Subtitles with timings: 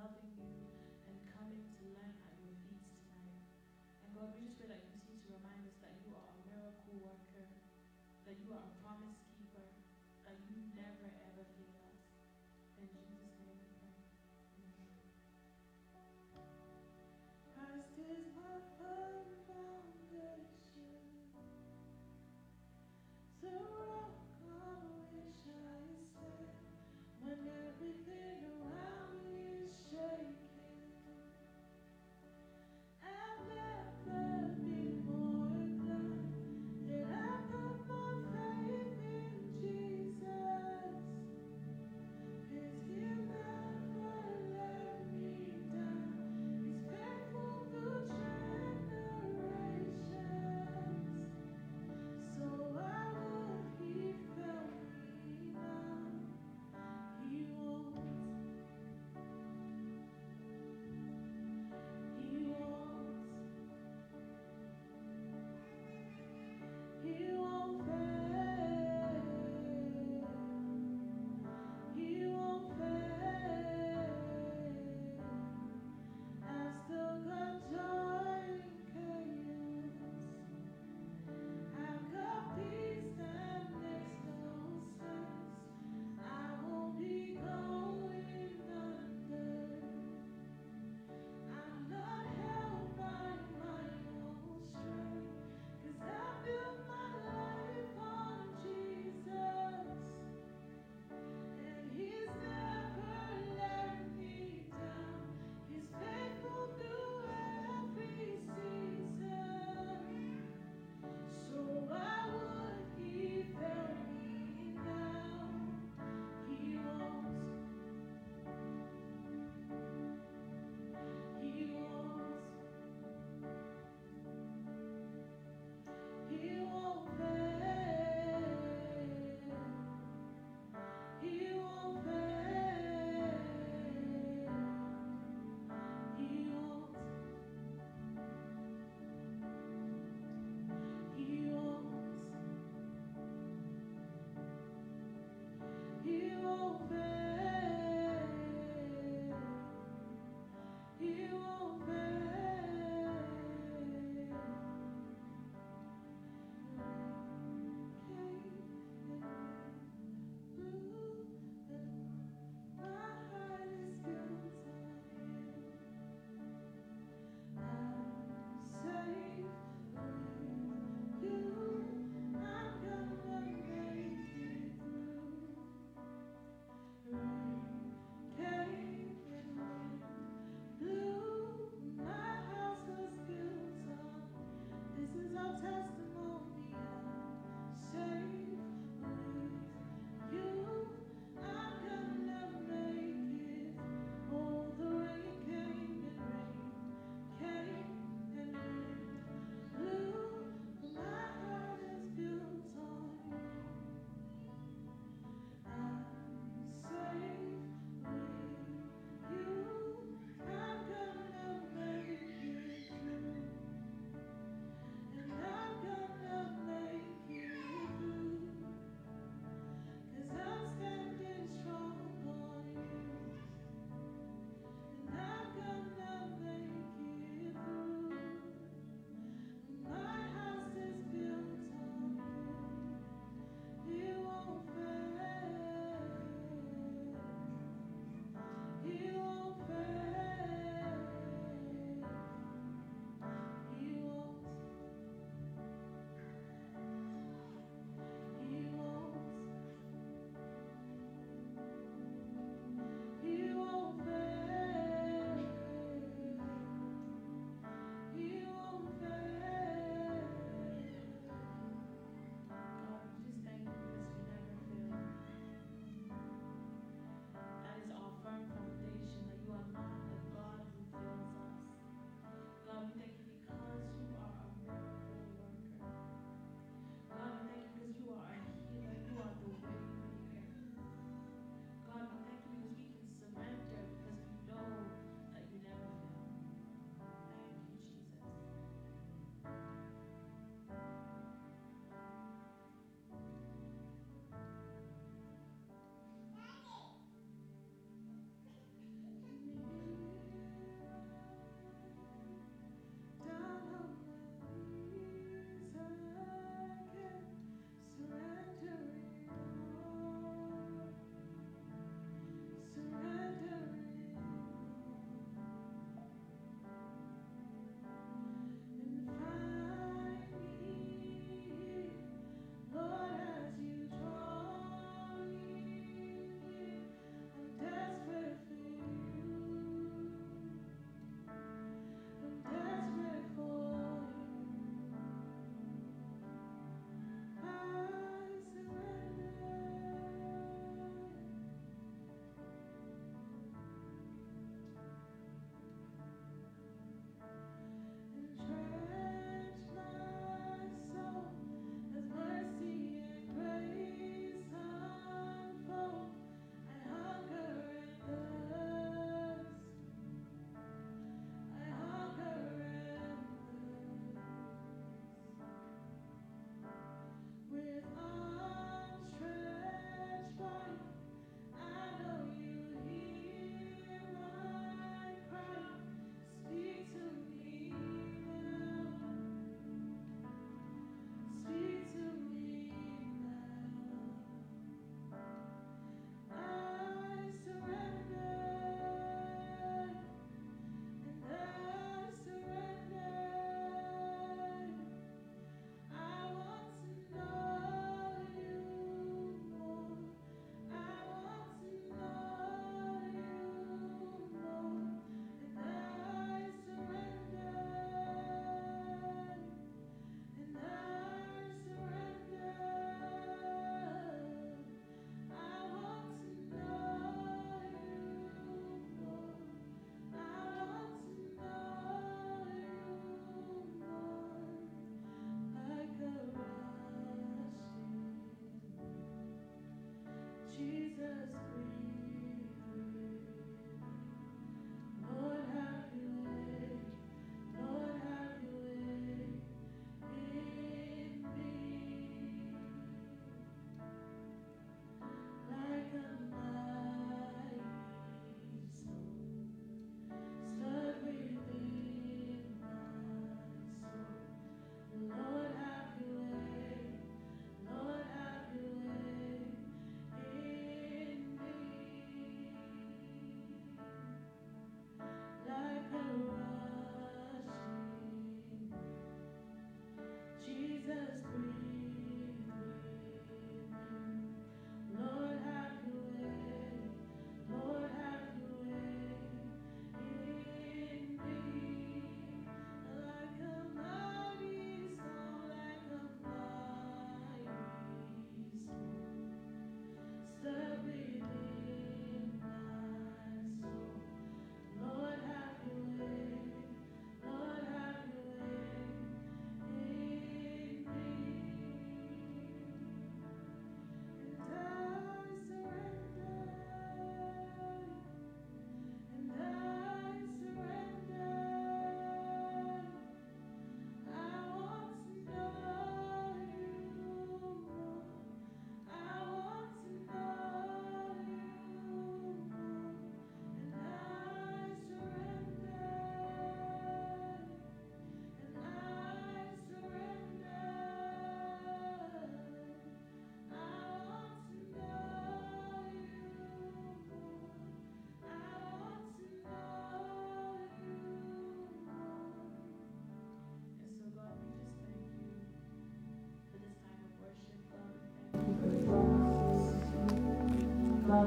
[0.00, 0.39] privilege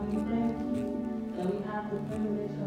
[0.02, 2.63] we thank you that we have the privilege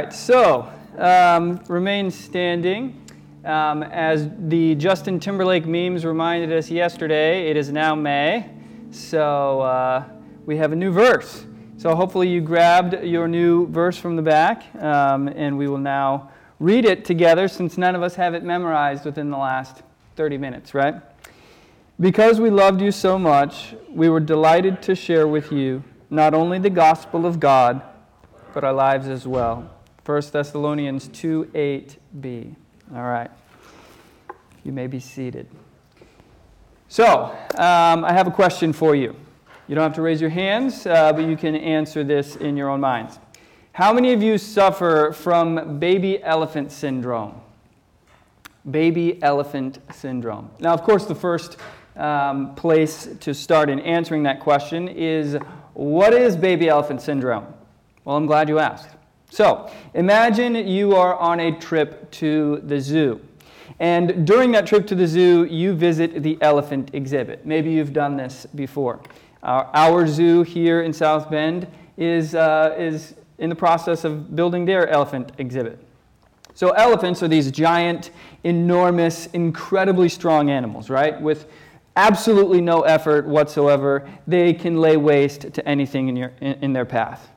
[0.00, 2.96] right, so um, remain standing.
[3.44, 8.50] Um, as the Justin Timberlake memes reminded us yesterday, it is now May,
[8.90, 10.04] so uh,
[10.46, 11.44] we have a new verse.
[11.76, 16.30] So hopefully you grabbed your new verse from the back, um, and we will now
[16.58, 19.82] read it together since none of us have it memorized within the last
[20.16, 20.94] 30 minutes, right?
[21.98, 26.58] Because we loved you so much, we were delighted to share with you not only
[26.58, 27.82] the gospel of God,
[28.52, 29.70] but our lives as well.
[30.04, 32.54] 1 Thessalonians 2 8b.
[32.94, 33.30] All right.
[34.64, 35.46] You may be seated.
[36.88, 39.14] So, um, I have a question for you.
[39.68, 42.68] You don't have to raise your hands, uh, but you can answer this in your
[42.68, 43.20] own minds.
[43.72, 47.40] How many of you suffer from baby elephant syndrome?
[48.68, 50.50] Baby elephant syndrome.
[50.58, 51.56] Now, of course, the first
[51.96, 55.38] um, place to start in answering that question is
[55.74, 57.46] what is baby elephant syndrome?
[58.04, 58.88] Well, I'm glad you asked.
[59.30, 63.20] So, imagine you are on a trip to the zoo.
[63.78, 67.46] And during that trip to the zoo, you visit the elephant exhibit.
[67.46, 69.00] Maybe you've done this before.
[69.42, 74.64] Our, our zoo here in South Bend is, uh, is in the process of building
[74.64, 75.78] their elephant exhibit.
[76.54, 78.10] So, elephants are these giant,
[78.42, 81.18] enormous, incredibly strong animals, right?
[81.20, 81.46] With
[81.96, 86.84] absolutely no effort whatsoever, they can lay waste to anything in, your, in, in their
[86.84, 87.30] path.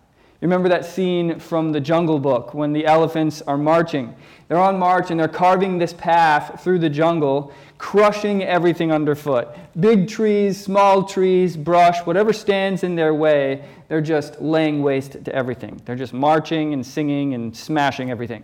[0.43, 4.13] Remember that scene from the Jungle Book when the elephants are marching?
[4.49, 9.47] They're on march and they're carving this path through the jungle, crushing everything underfoot.
[9.79, 15.33] Big trees, small trees, brush, whatever stands in their way, they're just laying waste to
[15.33, 15.81] everything.
[15.85, 18.43] They're just marching and singing and smashing everything.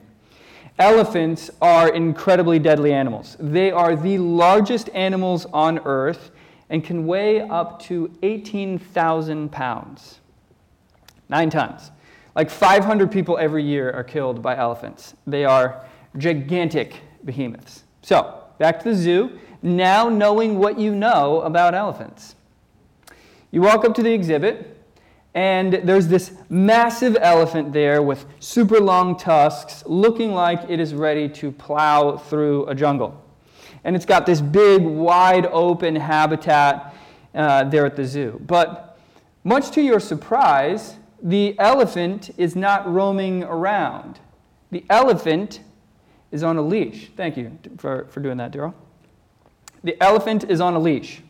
[0.79, 3.35] Elephants are incredibly deadly animals.
[3.41, 6.31] They are the largest animals on earth
[6.69, 10.18] and can weigh up to 18,000 pounds.
[11.29, 11.91] Nine tons.
[12.35, 15.15] Like 500 people every year are killed by elephants.
[15.27, 15.85] They are
[16.17, 16.95] gigantic
[17.25, 17.83] behemoths.
[18.01, 19.39] So, back to the zoo.
[19.61, 22.35] Now, knowing what you know about elephants.
[23.51, 24.77] You walk up to the exhibit,
[25.33, 31.27] and there's this massive elephant there with super long tusks, looking like it is ready
[31.29, 33.23] to plow through a jungle.
[33.83, 36.95] And it's got this big, wide open habitat
[37.33, 38.41] uh, there at the zoo.
[38.45, 38.99] But
[39.43, 44.19] much to your surprise, the elephant is not roaming around.
[44.71, 45.61] The elephant
[46.31, 47.09] is on a leash.
[47.15, 48.73] Thank you for, for doing that, Daryl.
[49.83, 51.21] The elephant is on a leash.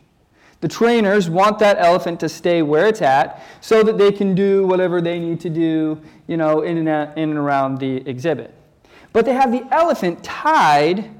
[0.60, 4.66] The trainers want that elephant to stay where it's at so that they can do
[4.66, 8.54] whatever they need to do, you know, in and, out, in and around the exhibit.
[9.12, 11.10] But they have the elephant tied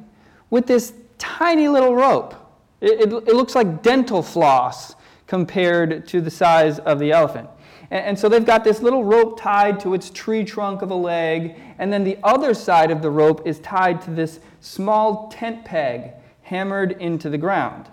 [0.51, 2.35] with this tiny little rope.
[2.81, 4.95] It, it, it looks like dental floss
[5.27, 7.49] compared to the size of the elephant.
[7.91, 10.95] And, and so they've got this little rope tied to its tree trunk of a
[10.95, 15.65] leg, and then the other side of the rope is tied to this small tent
[15.65, 17.89] peg hammered into the ground.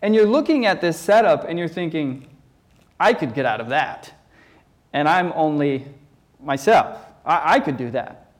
[0.00, 2.26] And you're looking at this setup and you're thinking,
[2.98, 4.12] I could get out of that.
[4.92, 5.86] And I'm only
[6.40, 6.98] myself.
[7.24, 8.32] I, I could do that.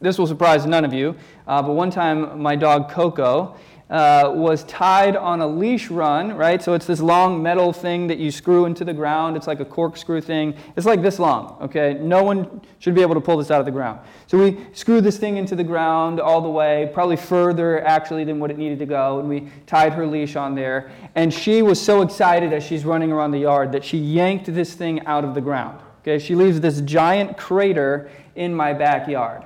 [0.00, 1.16] This will surprise none of you,
[1.46, 3.56] uh, but one time my dog Coco
[3.88, 6.60] uh, was tied on a leash run, right?
[6.60, 9.36] So it's this long metal thing that you screw into the ground.
[9.36, 10.56] It's like a corkscrew thing.
[10.76, 11.94] It's like this long, okay?
[11.94, 14.00] No one should be able to pull this out of the ground.
[14.26, 18.40] So we screwed this thing into the ground all the way, probably further actually than
[18.40, 20.90] what it needed to go, and we tied her leash on there.
[21.14, 24.74] And she was so excited as she's running around the yard that she yanked this
[24.74, 25.80] thing out of the ground.
[26.02, 29.44] Okay, she leaves this giant crater in my backyard.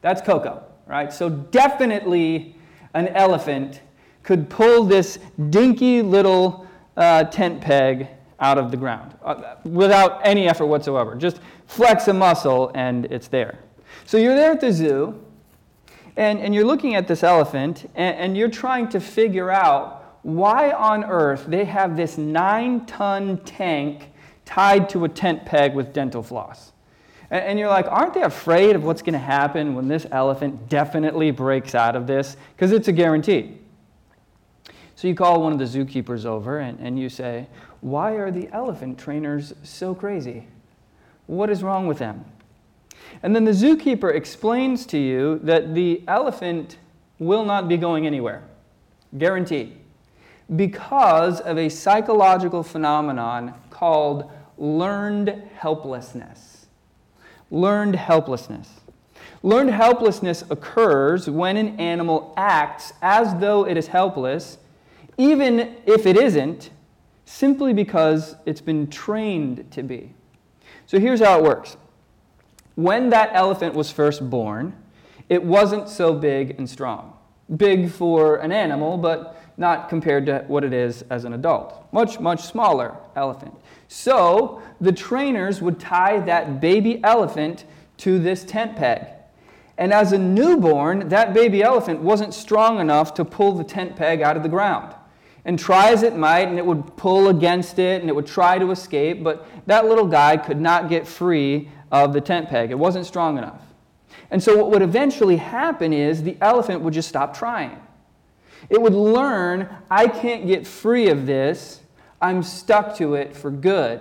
[0.00, 1.12] That's Coco, right?
[1.12, 2.55] So definitely
[2.96, 3.82] an elephant
[4.22, 5.18] could pull this
[5.50, 8.08] dinky little uh, tent peg
[8.40, 11.14] out of the ground uh, without any effort whatsoever.
[11.14, 13.58] Just flex a muscle and it's there.
[14.06, 15.22] So you're there at the zoo
[16.16, 20.72] and, and you're looking at this elephant and, and you're trying to figure out why
[20.72, 24.10] on earth they have this nine ton tank
[24.44, 26.72] tied to a tent peg with dental floss.
[27.30, 31.32] And you're like, aren't they afraid of what's going to happen when this elephant definitely
[31.32, 32.36] breaks out of this?
[32.54, 33.58] Because it's a guarantee.
[34.94, 37.48] So you call one of the zookeepers over and, and you say,
[37.80, 40.46] Why are the elephant trainers so crazy?
[41.26, 42.24] What is wrong with them?
[43.22, 46.78] And then the zookeeper explains to you that the elephant
[47.18, 48.42] will not be going anywhere.
[49.18, 49.76] Guaranteed.
[50.54, 56.55] Because of a psychological phenomenon called learned helplessness.
[57.50, 58.68] Learned helplessness.
[59.42, 64.58] Learned helplessness occurs when an animal acts as though it is helpless,
[65.18, 66.70] even if it isn't,
[67.24, 70.14] simply because it's been trained to be.
[70.86, 71.76] So here's how it works
[72.76, 74.74] when that elephant was first born,
[75.28, 77.14] it wasn't so big and strong.
[77.56, 81.86] Big for an animal, but not compared to what it is as an adult.
[81.92, 83.54] Much, much smaller elephant.
[83.88, 87.64] So the trainers would tie that baby elephant
[87.98, 89.06] to this tent peg.
[89.78, 94.22] And as a newborn, that baby elephant wasn't strong enough to pull the tent peg
[94.22, 94.94] out of the ground.
[95.44, 98.58] And try as it might, and it would pull against it and it would try
[98.58, 102.70] to escape, but that little guy could not get free of the tent peg.
[102.70, 103.60] It wasn't strong enough.
[104.30, 107.78] And so, what would eventually happen is the elephant would just stop trying.
[108.68, 111.80] It would learn, I can't get free of this,
[112.20, 114.00] I'm stuck to it for good.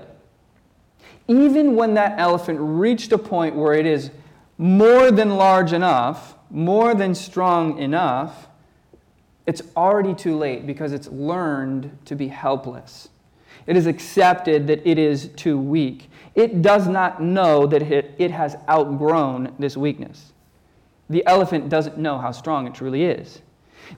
[1.28, 4.12] Even when that elephant reached a point where it is
[4.58, 8.47] more than large enough, more than strong enough,
[9.45, 13.10] it's already too late because it's learned to be helpless.
[13.67, 16.10] It is accepted that it is too weak.
[16.36, 20.34] It does not know that it, it has outgrown this weakness.
[21.10, 23.41] The elephant doesn't know how strong it truly is.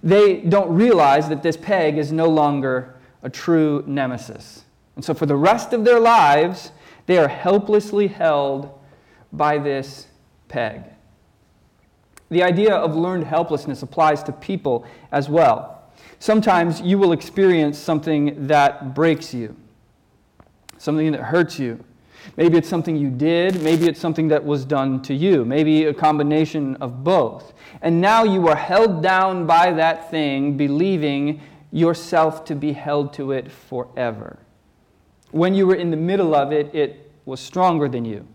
[0.03, 4.65] They don't realize that this peg is no longer a true nemesis.
[4.95, 6.71] And so, for the rest of their lives,
[7.05, 8.79] they are helplessly held
[9.31, 10.07] by this
[10.47, 10.83] peg.
[12.29, 15.83] The idea of learned helplessness applies to people as well.
[16.19, 19.55] Sometimes you will experience something that breaks you,
[20.77, 21.83] something that hurts you.
[22.35, 25.93] Maybe it's something you did, maybe it's something that was done to you, maybe a
[25.93, 27.53] combination of both.
[27.81, 33.31] And now you are held down by that thing, believing yourself to be held to
[33.31, 34.39] it forever.
[35.31, 38.25] When you were in the middle of it, it was stronger than you.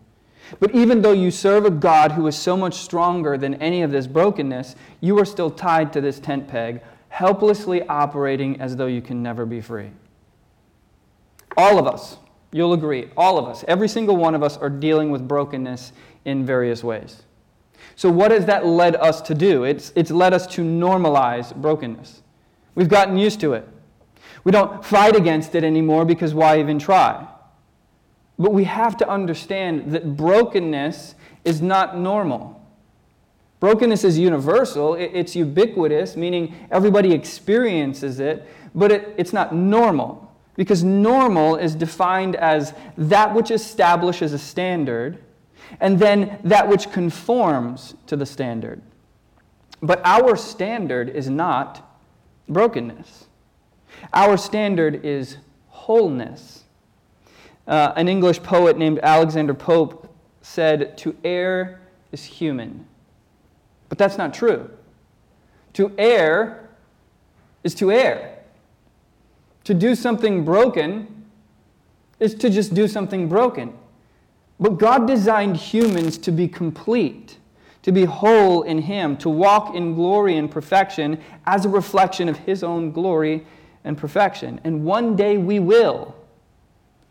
[0.61, 3.91] But even though you serve a God who is so much stronger than any of
[3.91, 9.01] this brokenness, you are still tied to this tent peg, helplessly operating as though you
[9.01, 9.91] can never be free.
[11.57, 12.17] All of us,
[12.51, 15.93] you'll agree, all of us, every single one of us are dealing with brokenness
[16.25, 17.23] in various ways.
[17.97, 19.65] So, what has that led us to do?
[19.65, 22.22] It's, it's led us to normalize brokenness.
[22.75, 23.69] We've gotten used to it.
[24.45, 27.27] We don't fight against it anymore because why even try?
[28.39, 32.61] But we have to understand that brokenness is not normal.
[33.61, 40.35] Brokenness is universal, it's ubiquitous, meaning everybody experiences it, but it, it's not normal.
[40.57, 45.23] Because normal is defined as that which establishes a standard
[45.81, 48.83] and then that which conforms to the standard.
[49.81, 51.92] But our standard is not
[52.53, 53.27] brokenness,
[54.13, 55.37] our standard is
[55.69, 56.65] wholeness.
[57.67, 62.87] Uh, an English poet named Alexander Pope said, To err is human.
[63.89, 64.71] But that's not true.
[65.75, 66.69] To err
[67.63, 68.39] is to err.
[69.65, 71.25] To do something broken
[72.19, 73.73] is to just do something broken.
[74.59, 77.39] But God designed humans to be complete,
[77.83, 82.39] to be whole in Him, to walk in glory and perfection as a reflection of
[82.39, 83.47] His own glory
[83.85, 84.61] and perfection.
[84.65, 86.15] And one day we will.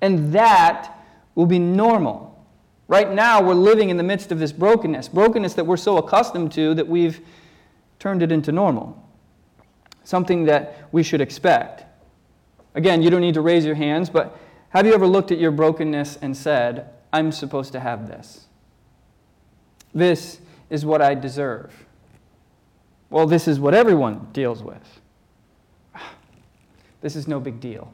[0.01, 0.97] And that
[1.35, 2.29] will be normal.
[2.87, 6.51] Right now, we're living in the midst of this brokenness, brokenness that we're so accustomed
[6.53, 7.21] to that we've
[7.99, 9.01] turned it into normal,
[10.03, 11.85] something that we should expect.
[12.75, 14.37] Again, you don't need to raise your hands, but
[14.69, 18.47] have you ever looked at your brokenness and said, I'm supposed to have this?
[19.93, 20.39] This
[20.71, 21.85] is what I deserve.
[23.11, 25.01] Well, this is what everyone deals with.
[27.01, 27.91] This is no big deal.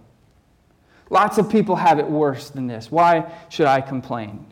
[1.10, 2.92] Lots of people have it worse than this.
[2.92, 4.46] Why should I complain?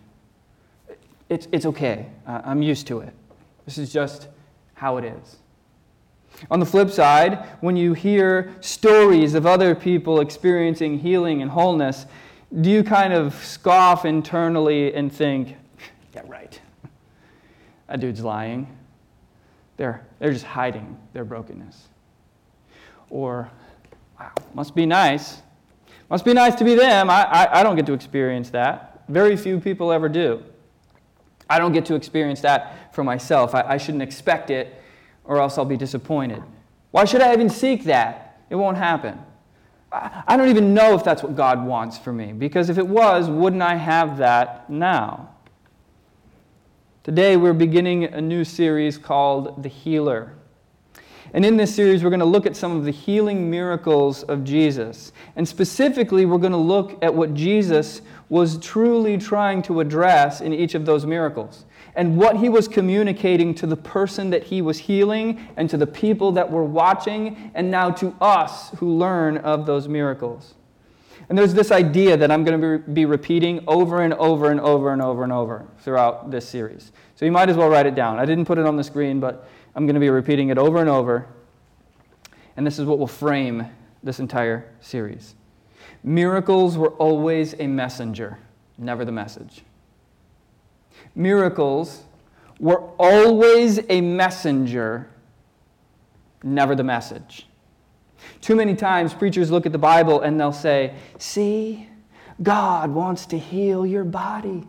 [1.27, 2.05] It's, it's okay.
[2.25, 3.13] I'm used to it.
[3.65, 4.29] This is just
[4.75, 5.37] how it is.
[6.49, 12.05] On the flip side, when you hear stories of other people experiencing healing and wholeness,
[12.61, 15.57] do you kind of scoff internally and think,
[16.13, 16.61] yeah, right.
[17.87, 18.75] That dude's lying.
[19.77, 21.87] They're, they're just hiding their brokenness.
[23.09, 23.51] Or,
[24.19, 25.41] wow, must be nice.
[26.09, 27.09] Must be nice to be them.
[27.09, 29.03] I, I, I don't get to experience that.
[29.07, 30.43] Very few people ever do.
[31.49, 33.53] I don't get to experience that for myself.
[33.53, 34.81] I, I shouldn't expect it,
[35.23, 36.41] or else I'll be disappointed.
[36.91, 38.41] Why should I even seek that?
[38.49, 39.19] It won't happen.
[39.91, 42.87] I, I don't even know if that's what God wants for me, because if it
[42.87, 45.34] was, wouldn't I have that now?
[47.05, 50.33] Today we're beginning a new series called The Healer.
[51.35, 54.43] And in this series, we're going to look at some of the healing miracles of
[54.43, 55.11] Jesus.
[55.35, 60.51] And specifically, we're going to look at what Jesus was truly trying to address in
[60.51, 64.79] each of those miracles and what he was communicating to the person that he was
[64.79, 69.67] healing and to the people that were watching and now to us who learn of
[69.67, 70.55] those miracles.
[71.27, 74.93] And there's this idea that I'm going to be repeating over and over and over
[74.93, 76.91] and over and over throughout this series.
[77.15, 78.19] So you might as well write it down.
[78.19, 80.79] I didn't put it on the screen, but I'm going to be repeating it over
[80.79, 81.27] and over.
[82.57, 83.67] And this is what will frame
[84.03, 85.35] this entire series.
[86.03, 88.37] Miracles were always a messenger,
[88.77, 89.63] never the message.
[91.15, 92.03] Miracles
[92.59, 95.09] were always a messenger,
[96.43, 97.47] never the message.
[98.41, 101.89] Too many times, preachers look at the Bible and they'll say, See,
[102.41, 104.67] God wants to heal your body.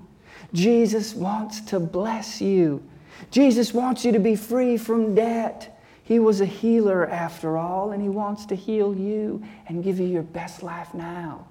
[0.53, 2.83] Jesus wants to bless you.
[3.31, 5.79] Jesus wants you to be free from debt.
[6.03, 10.07] He was a healer after all, and He wants to heal you and give you
[10.07, 11.47] your best life now.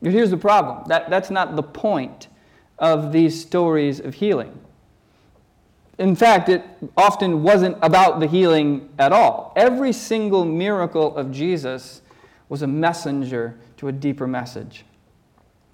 [0.00, 2.28] Here's the problem that, that's not the point
[2.78, 4.58] of these stories of healing.
[5.98, 6.64] In fact, it
[6.96, 9.52] often wasn't about the healing at all.
[9.56, 12.02] Every single miracle of Jesus
[12.48, 14.84] was a messenger to a deeper message.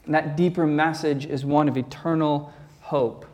[0.07, 3.27] And that deeper message is one of eternal hope.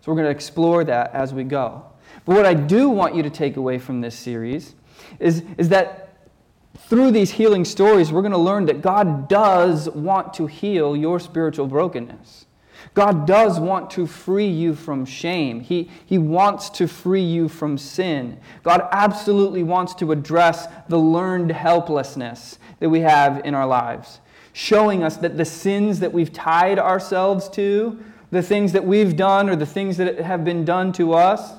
[0.00, 1.84] So we're going to explore that as we go.
[2.24, 4.74] But what I do want you to take away from this series
[5.20, 6.28] is, is that
[6.76, 11.20] through these healing stories, we're going to learn that God does want to heal your
[11.20, 12.46] spiritual brokenness.
[12.94, 15.60] God does want to free you from shame.
[15.60, 18.38] He, he wants to free you from sin.
[18.62, 24.20] God absolutely wants to address the learned helplessness that we have in our lives,
[24.52, 29.48] showing us that the sins that we've tied ourselves to, the things that we've done
[29.48, 31.52] or the things that have been done to us,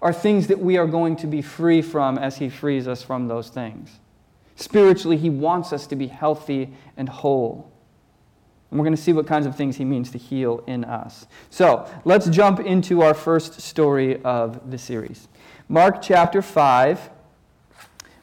[0.00, 3.28] are things that we are going to be free from as He frees us from
[3.28, 3.98] those things.
[4.56, 7.72] Spiritually, He wants us to be healthy and whole.
[8.70, 11.26] And we're going to see what kinds of things he means to heal in us.
[11.50, 15.28] So let's jump into our first story of the series
[15.68, 17.10] Mark chapter 5,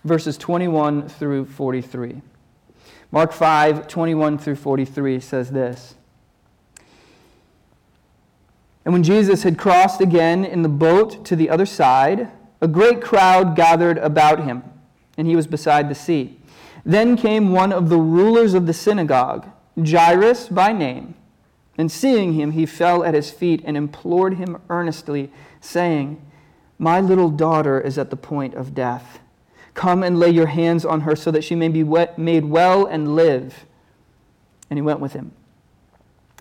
[0.03, 2.21] verses 21 through 43.
[3.11, 5.95] Mark 5, 21 through 43 says this.
[8.83, 12.31] And when Jesus had crossed again in the boat to the other side,
[12.61, 14.63] a great crowd gathered about him,
[15.17, 16.39] and he was beside the sea.
[16.85, 21.15] Then came one of the rulers of the synagogue Jairus by name.
[21.77, 26.21] And seeing him, he fell at his feet and implored him earnestly, saying,
[26.79, 29.19] My little daughter is at the point of death.
[29.73, 31.83] Come and lay your hands on her so that she may be
[32.17, 33.65] made well and live.
[34.69, 35.33] And he went with him.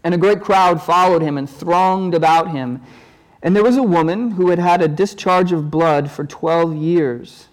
[0.05, 2.81] And a great crowd followed him and thronged about him.
[3.42, 7.49] And there was a woman who had had a discharge of blood for 12 years,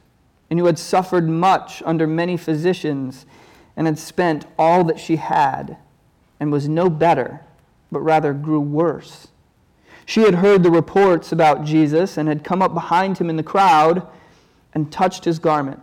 [0.50, 3.26] and who had suffered much under many physicians
[3.76, 5.78] and had spent all that she had
[6.40, 7.42] and was no better,
[7.92, 9.28] but rather grew worse.
[10.06, 13.44] She had heard the reports about Jesus and had come up behind him in the
[13.44, 14.08] crowd
[14.74, 15.80] and touched his garment.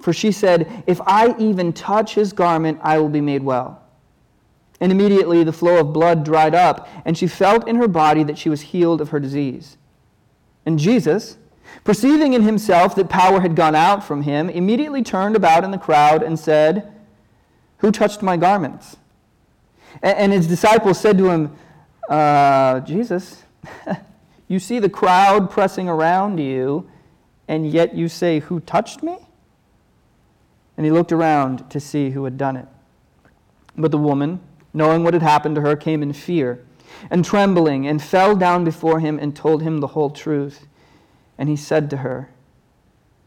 [0.00, 3.82] For she said, If I even touch his garment, I will be made well.
[4.80, 8.38] And immediately the flow of blood dried up, and she felt in her body that
[8.38, 9.76] she was healed of her disease.
[10.64, 11.36] And Jesus,
[11.84, 15.78] perceiving in himself that power had gone out from him, immediately turned about in the
[15.78, 16.92] crowd and said,
[17.80, 18.96] who touched my garments?
[20.02, 21.56] And, his disciples said to him,
[22.08, 23.42] uh, Jesus,
[24.48, 26.88] you see the crowd pressing around you,
[27.48, 29.16] and yet you say, Who touched me?
[30.76, 32.68] And he looked around to see who had done it.
[33.76, 34.40] But the woman,
[34.72, 36.64] knowing what had happened to her, came in fear
[37.10, 40.66] and trembling and fell down before him and told him the whole truth.
[41.38, 42.30] And he said to her,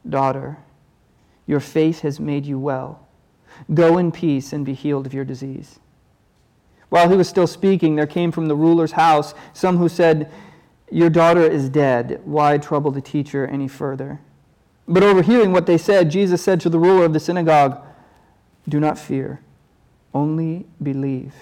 [0.08, 0.58] Daughter,
[1.46, 3.03] your faith has made you well
[3.74, 5.80] Go in peace and be healed of your disease.
[6.90, 10.32] While he was still speaking, there came from the ruler's house some who said,
[10.92, 12.22] Your daughter is dead.
[12.24, 14.20] Why trouble the teacher any further?
[14.88, 17.82] But overhearing what they said, Jesus said to the ruler of the synagogue,
[18.68, 19.40] Do not fear,
[20.14, 21.34] only believe.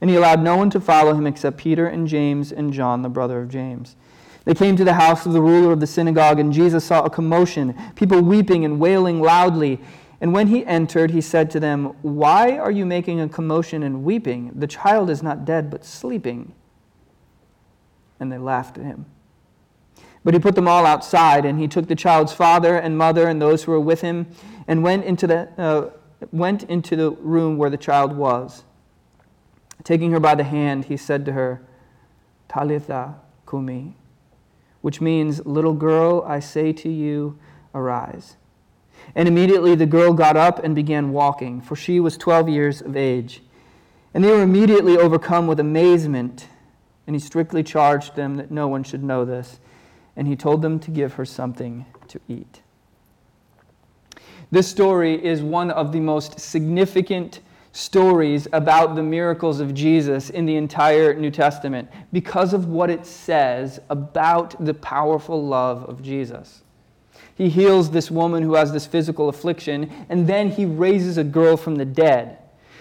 [0.00, 3.08] And he allowed no one to follow him except Peter and James and John, the
[3.08, 3.96] brother of James.
[4.44, 7.10] They came to the house of the ruler of the synagogue, and Jesus saw a
[7.10, 9.78] commotion, people weeping and wailing loudly.
[10.20, 14.04] And when he entered, he said to them, Why are you making a commotion and
[14.04, 14.52] weeping?
[14.54, 16.52] The child is not dead, but sleeping.
[18.18, 19.06] And they laughed at him.
[20.22, 23.40] But he put them all outside, and he took the child's father and mother and
[23.40, 24.26] those who were with him,
[24.68, 25.90] and went into the, uh,
[26.30, 28.64] went into the room where the child was.
[29.84, 31.62] Taking her by the hand, he said to her,
[32.50, 33.14] Talitha
[33.48, 33.96] kumi,
[34.82, 37.38] which means, Little girl, I say to you,
[37.74, 38.36] arise.
[39.14, 42.96] And immediately the girl got up and began walking, for she was 12 years of
[42.96, 43.42] age.
[44.14, 46.48] And they were immediately overcome with amazement.
[47.06, 49.60] And he strictly charged them that no one should know this.
[50.16, 52.60] And he told them to give her something to eat.
[54.50, 57.40] This story is one of the most significant
[57.72, 63.06] stories about the miracles of Jesus in the entire New Testament because of what it
[63.06, 66.62] says about the powerful love of Jesus.
[67.40, 71.56] He heals this woman who has this physical affliction, and then he raises a girl
[71.56, 72.36] from the dead.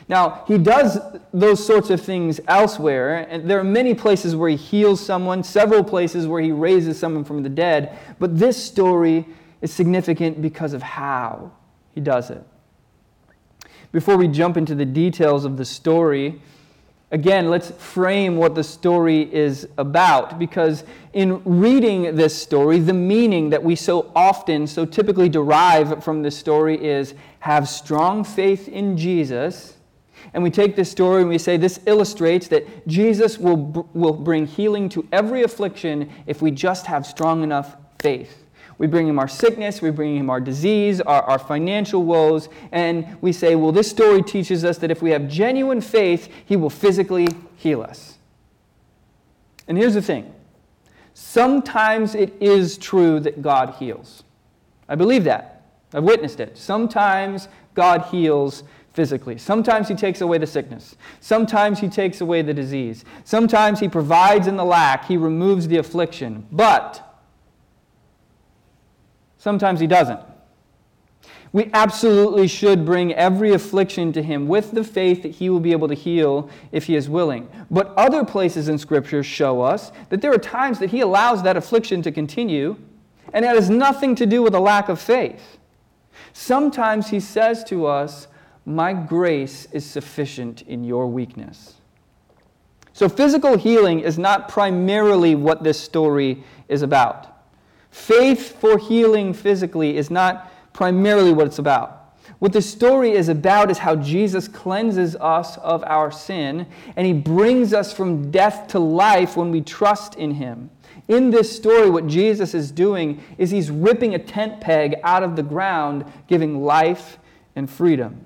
[0.09, 0.99] Now, he does
[1.33, 5.81] those sorts of things elsewhere, and there are many places where he heals someone, several
[5.81, 9.25] places where he raises someone from the dead, but this story
[9.61, 11.53] is significant because of how
[11.95, 12.43] he does it.
[13.93, 16.41] Before we jump into the details of the story,
[17.11, 23.49] again, let's frame what the story is about because in reading this story, the meaning
[23.49, 28.97] that we so often, so typically derive from this story is have strong faith in
[28.97, 29.75] Jesus.
[30.33, 34.45] And we take this story and we say this illustrates that Jesus will, will bring
[34.45, 38.45] healing to every affliction if we just have strong enough faith.
[38.79, 43.17] We bring him our sickness, we bring him our disease, our, our financial woes, and
[43.21, 46.69] we say, well, this story teaches us that if we have genuine faith, he will
[46.69, 48.17] physically heal us.
[49.67, 50.33] And here's the thing
[51.13, 54.23] sometimes it is true that God heals.
[54.87, 55.57] I believe that.
[55.93, 56.57] I've witnessed it.
[56.57, 58.63] Sometimes God heals
[58.93, 59.37] physically.
[59.37, 60.95] Sometimes he takes away the sickness.
[61.19, 63.03] Sometimes he takes away the disease.
[63.25, 65.05] Sometimes he provides in the lack.
[65.05, 66.47] He removes the affliction.
[66.51, 67.08] But
[69.39, 70.19] Sometimes he doesn't.
[71.51, 75.71] We absolutely should bring every affliction to him with the faith that he will be
[75.71, 77.49] able to heal if he is willing.
[77.71, 81.57] But other places in Scripture show us that there are times that he allows that
[81.57, 82.77] affliction to continue,
[83.33, 85.57] and it has nothing to do with a lack of faith.
[86.33, 88.27] Sometimes he says to us,
[88.65, 91.75] My grace is sufficient in your weakness.
[92.93, 97.38] So, physical healing is not primarily what this story is about.
[97.91, 101.99] Faith for healing physically is not primarily what it's about.
[102.39, 107.13] What the story is about is how Jesus cleanses us of our sin and he
[107.13, 110.69] brings us from death to life when we trust in him.
[111.09, 115.35] In this story, what Jesus is doing is he's ripping a tent peg out of
[115.35, 117.17] the ground, giving life
[117.55, 118.25] and freedom.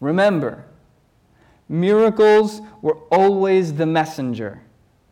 [0.00, 0.64] Remember,
[1.68, 4.62] miracles were always the messenger,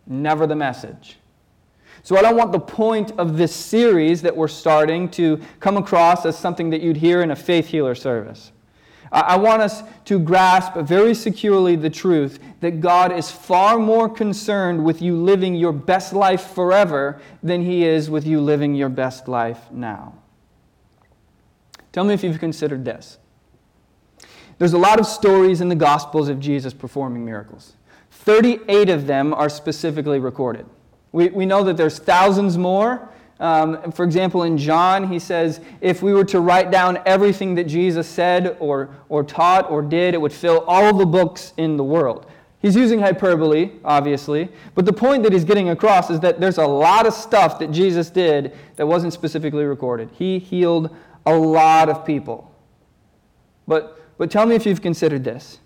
[0.07, 1.20] never the message.
[2.03, 6.25] So I don't want the point of this series that we're starting to come across
[6.25, 8.53] as something that you'd hear in a faith healer service.
[9.13, 14.85] I want us to grasp very securely the truth that God is far more concerned
[14.85, 19.27] with you living your best life forever than He is with you living your best
[19.27, 20.15] life now.
[21.91, 23.19] Tell me if you've considered this.
[24.59, 27.73] There's a lot of stories in the Gospels of Jesus performing miracles.
[28.13, 30.67] 38 of them are specifically recorded.
[31.13, 33.09] We, we know that there's thousands more.
[33.41, 37.65] Um, for example, in John, he says, if we were to write down everything that
[37.65, 41.85] Jesus said or, or taught or did, it would fill all the books in the
[41.85, 42.31] world.
[42.61, 46.67] He's using hyperbole, obviously, but the point that he's getting across is that there's a
[46.67, 50.11] lot of stuff that Jesus did that wasn't specifically recorded.
[50.13, 50.95] He healed
[51.25, 52.55] a lot of people.
[53.67, 55.61] But, but tell me if you've considered this.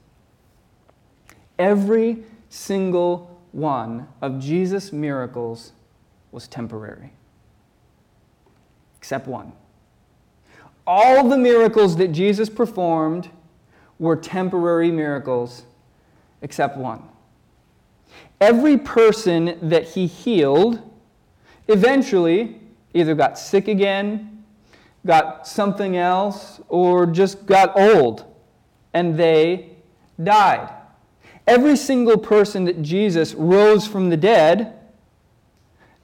[1.59, 5.73] Every single one of Jesus' miracles
[6.33, 7.13] was temporary,
[8.99, 9.53] except one.
[10.85, 13.31] All the miracles that Jesus performed
[14.01, 15.63] were temporary miracles,
[16.43, 17.05] except one.
[18.41, 20.83] Every person that he healed
[21.69, 22.61] eventually
[22.93, 24.45] either got sick again,
[25.07, 28.25] got something else, or just got old,
[28.93, 29.77] and they
[30.21, 30.71] died.
[31.47, 34.79] Every single person that Jesus rose from the dead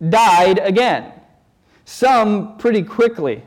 [0.07, 1.13] died again,
[1.85, 3.43] some pretty quickly.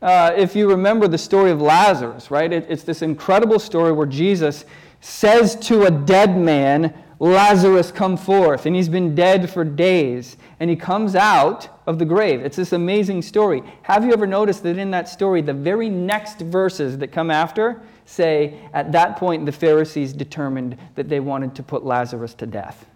[0.00, 2.52] Uh, if you remember the story of Lazarus, right?
[2.52, 4.64] It, it's this incredible story where Jesus
[5.00, 8.66] says to a dead man, Lazarus, come forth.
[8.66, 10.36] And he's been dead for days.
[10.58, 12.44] And he comes out of the grave.
[12.44, 13.62] It's this amazing story.
[13.82, 17.80] Have you ever noticed that in that story, the very next verses that come after
[18.04, 22.86] say, at that point, the Pharisees determined that they wanted to put Lazarus to death?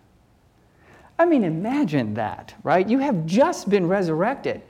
[1.19, 2.87] I mean, imagine that, right?
[2.87, 4.63] You have just been resurrected.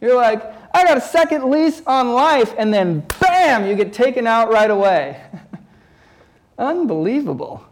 [0.00, 0.42] You're like,
[0.74, 4.70] I got a second lease on life, and then bam, you get taken out right
[4.70, 5.20] away.
[6.58, 7.64] Unbelievable.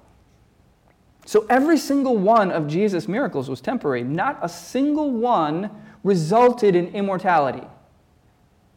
[1.25, 4.03] So every single one of Jesus' miracles was temporary.
[4.03, 5.71] Not a single one
[6.03, 7.67] resulted in immortality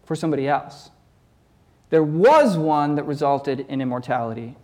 [0.04, 0.92] for somebody else.
[1.92, 4.56] There was one that resulted in immortality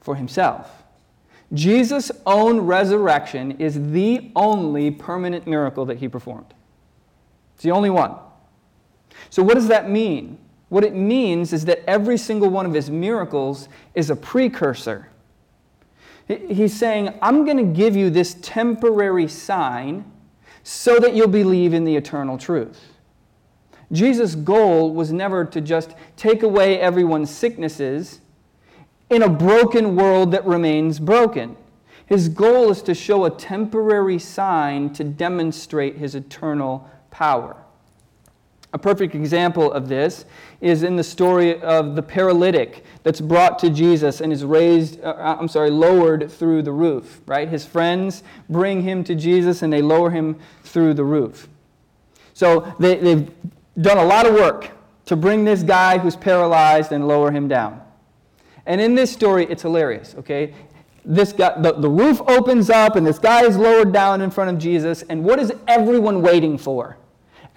[0.00, 0.82] for himself.
[1.52, 6.52] Jesus' own resurrection is the only permanent miracle that he performed.
[7.54, 8.16] It's the only one.
[9.30, 10.38] So, what does that mean?
[10.68, 15.08] What it means is that every single one of his miracles is a precursor.
[16.26, 20.10] He's saying, I'm going to give you this temporary sign
[20.64, 22.95] so that you'll believe in the eternal truth.
[23.92, 28.20] Jesus' goal was never to just take away everyone's sicknesses
[29.10, 31.56] in a broken world that remains broken.
[32.06, 37.56] His goal is to show a temporary sign to demonstrate his eternal power.
[38.72, 40.24] A perfect example of this
[40.60, 45.36] is in the story of the paralytic that's brought to Jesus and is raised, uh,
[45.40, 47.48] I'm sorry, lowered through the roof, right?
[47.48, 51.48] His friends bring him to Jesus and they lower him through the roof.
[52.34, 53.30] So they, they've
[53.80, 54.70] done a lot of work
[55.06, 57.80] to bring this guy who's paralyzed and lower him down.
[58.66, 60.54] And in this story, it's hilarious, okay?
[61.04, 64.50] This guy, the, the roof opens up and this guy is lowered down in front
[64.50, 66.96] of Jesus, and what is everyone waiting for?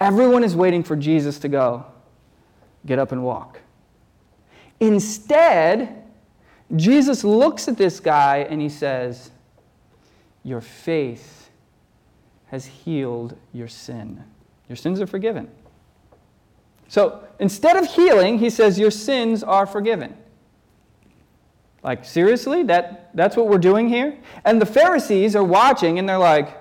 [0.00, 1.84] Everyone is waiting for Jesus to go,
[2.86, 3.60] get up and walk.
[4.78, 6.04] Instead,
[6.76, 9.30] Jesus looks at this guy and he says,
[10.44, 11.50] Your faith
[12.46, 14.24] has healed your sin.
[14.68, 15.50] Your sins are forgiven.
[16.90, 20.16] So instead of healing, he says, Your sins are forgiven.
[21.84, 22.64] Like, seriously?
[22.64, 24.18] That, that's what we're doing here?
[24.44, 26.60] And the Pharisees are watching and they're like,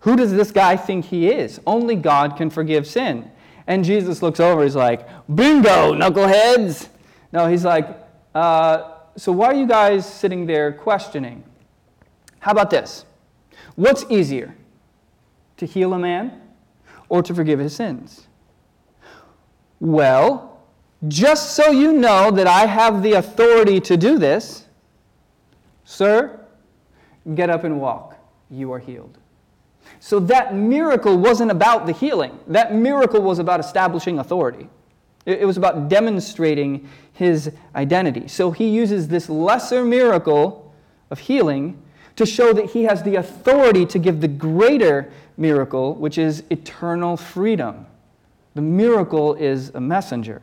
[0.00, 1.60] who does this guy think he is?
[1.66, 3.30] Only God can forgive sin.
[3.66, 6.88] And Jesus looks over, he's like, Bingo, knuckleheads.
[7.32, 7.86] No, he's like,
[8.34, 11.44] uh, So why are you guys sitting there questioning?
[12.38, 13.04] How about this?
[13.76, 14.56] What's easier,
[15.58, 16.40] to heal a man
[17.10, 18.26] or to forgive his sins?
[19.80, 20.60] Well,
[21.08, 24.66] just so you know that I have the authority to do this,
[25.84, 26.38] sir,
[27.34, 28.16] get up and walk.
[28.50, 29.16] You are healed.
[29.98, 34.68] So that miracle wasn't about the healing, that miracle was about establishing authority.
[35.26, 38.26] It was about demonstrating his identity.
[38.26, 40.74] So he uses this lesser miracle
[41.10, 41.80] of healing
[42.16, 47.16] to show that he has the authority to give the greater miracle, which is eternal
[47.16, 47.86] freedom.
[48.54, 50.42] The miracle is a messenger.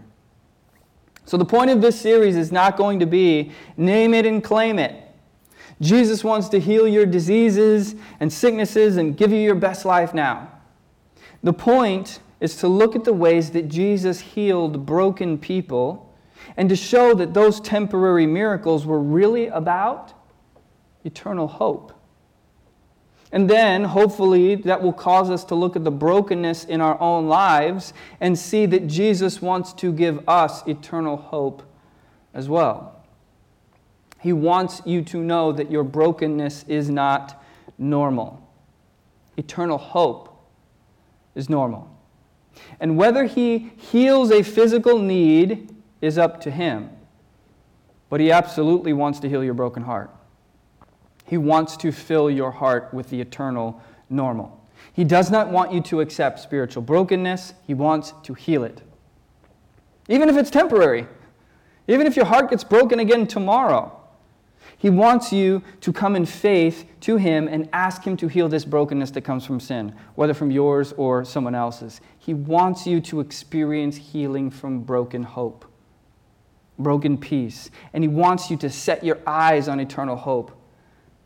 [1.26, 4.80] So the point of this series is not going to be name it and claim
[4.80, 5.03] it.
[5.82, 10.51] Jesus wants to heal your diseases and sicknesses and give you your best life now.
[11.43, 16.16] The point is to look at the ways that Jesus healed broken people
[16.55, 20.14] and to show that those temporary miracles were really about
[21.03, 21.93] eternal hope.
[23.32, 27.28] And then, hopefully, that will cause us to look at the brokenness in our own
[27.28, 31.63] lives and see that Jesus wants to give us eternal hope
[32.34, 33.03] as well.
[34.19, 37.43] He wants you to know that your brokenness is not
[37.78, 38.41] normal.
[39.36, 40.34] Eternal hope
[41.36, 41.93] is normal.
[42.80, 46.89] And whether He heals a physical need is up to Him.
[48.09, 50.11] But He absolutely wants to heal your broken heart.
[51.28, 54.65] He wants to fill your heart with the eternal normal.
[54.93, 58.82] He does not want you to accept spiritual brokenness, He wants to heal it.
[60.07, 61.05] Even if it's temporary,
[61.88, 63.93] even if your heart gets broken again tomorrow.
[64.78, 68.63] He wants you to come in faith to Him and ask Him to heal this
[68.63, 71.99] brokenness that comes from sin, whether from yours or someone else's.
[72.17, 75.65] He wants you to experience healing from broken hope,
[76.78, 77.69] broken peace.
[77.91, 80.57] And He wants you to set your eyes on eternal hope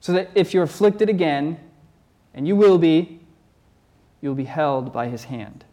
[0.01, 1.57] so that if you're afflicted again,
[2.33, 3.19] and you will be,
[4.19, 5.63] you'll be held by His hand.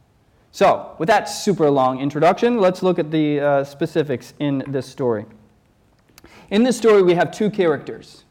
[0.52, 5.24] So, with that super long introduction, let's look at the uh, specifics in this story.
[6.50, 8.24] In this story, we have two characters.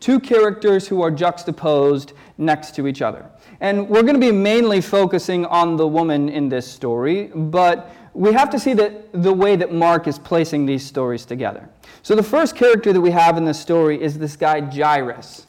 [0.00, 3.30] Two characters who are juxtaposed next to each other.
[3.60, 8.32] And we're going to be mainly focusing on the woman in this story, but we
[8.32, 11.68] have to see that the way that Mark is placing these stories together.
[12.02, 15.46] So the first character that we have in this story is this guy Jairus.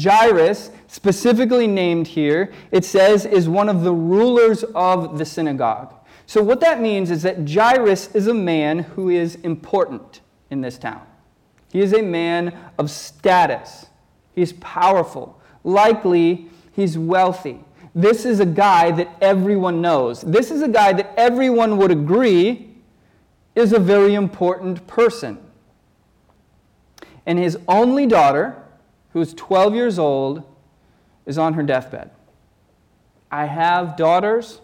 [0.00, 5.92] Jairus, specifically named here, it says is one of the rulers of the synagogue.
[6.26, 10.20] So what that means is that Jairus is a man who is important
[10.50, 11.04] in this town.
[11.72, 13.86] He is a man of status.
[14.34, 15.40] He's powerful.
[15.64, 17.64] Likely, he's wealthy.
[17.94, 20.22] This is a guy that everyone knows.
[20.22, 22.76] This is a guy that everyone would agree
[23.54, 25.38] is a very important person.
[27.26, 28.56] And his only daughter,
[29.12, 30.42] who's 12 years old,
[31.26, 32.10] is on her deathbed.
[33.30, 34.60] I have daughters.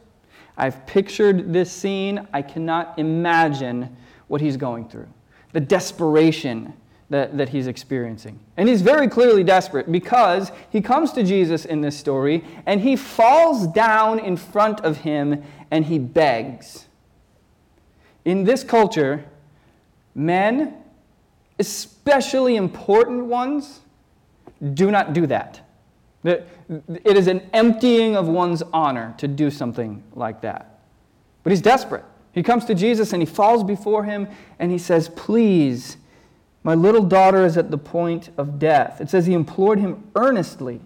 [0.57, 2.27] I've pictured this scene.
[2.33, 3.97] I cannot imagine
[4.27, 5.09] what he's going through,
[5.53, 6.75] the desperation
[7.11, 8.39] that, that he's experiencing.
[8.57, 12.97] And he's very clearly desperate because he comes to Jesus in this story and he
[12.97, 16.87] falls down in front of him and he begs.
[18.25, 19.25] In this culture,
[20.15, 20.75] men,
[21.59, 23.81] especially important ones,
[24.75, 25.61] do not do that.
[26.25, 30.81] It is an emptying of one's honor to do something like that.
[31.43, 32.05] But he's desperate.
[32.33, 34.29] He comes to Jesus and he falls before him
[34.59, 35.97] and he says, Please,
[36.63, 39.01] my little daughter is at the point of death.
[39.01, 40.81] It says he implored him earnestly,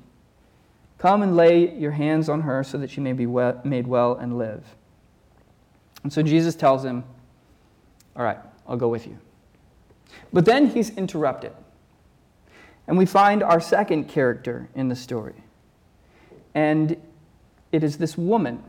[0.99, 4.15] Come and lay your hands on her so that she may be well, made well
[4.15, 4.63] and live.
[6.05, 7.03] And so Jesus tells him,
[8.15, 9.19] All right, I'll go with you.
[10.33, 11.53] But then he's interrupted.
[12.87, 15.35] And we find our second character in the story.
[16.55, 16.97] And
[17.71, 18.63] it is this woman.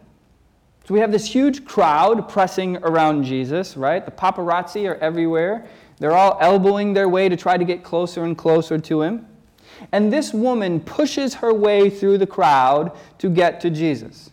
[0.85, 4.03] So we have this huge crowd pressing around Jesus, right?
[4.05, 5.65] The paparazzi are everywhere.
[5.99, 9.25] They're all elbowing their way to try to get closer and closer to him.
[9.91, 14.31] And this woman pushes her way through the crowd to get to Jesus.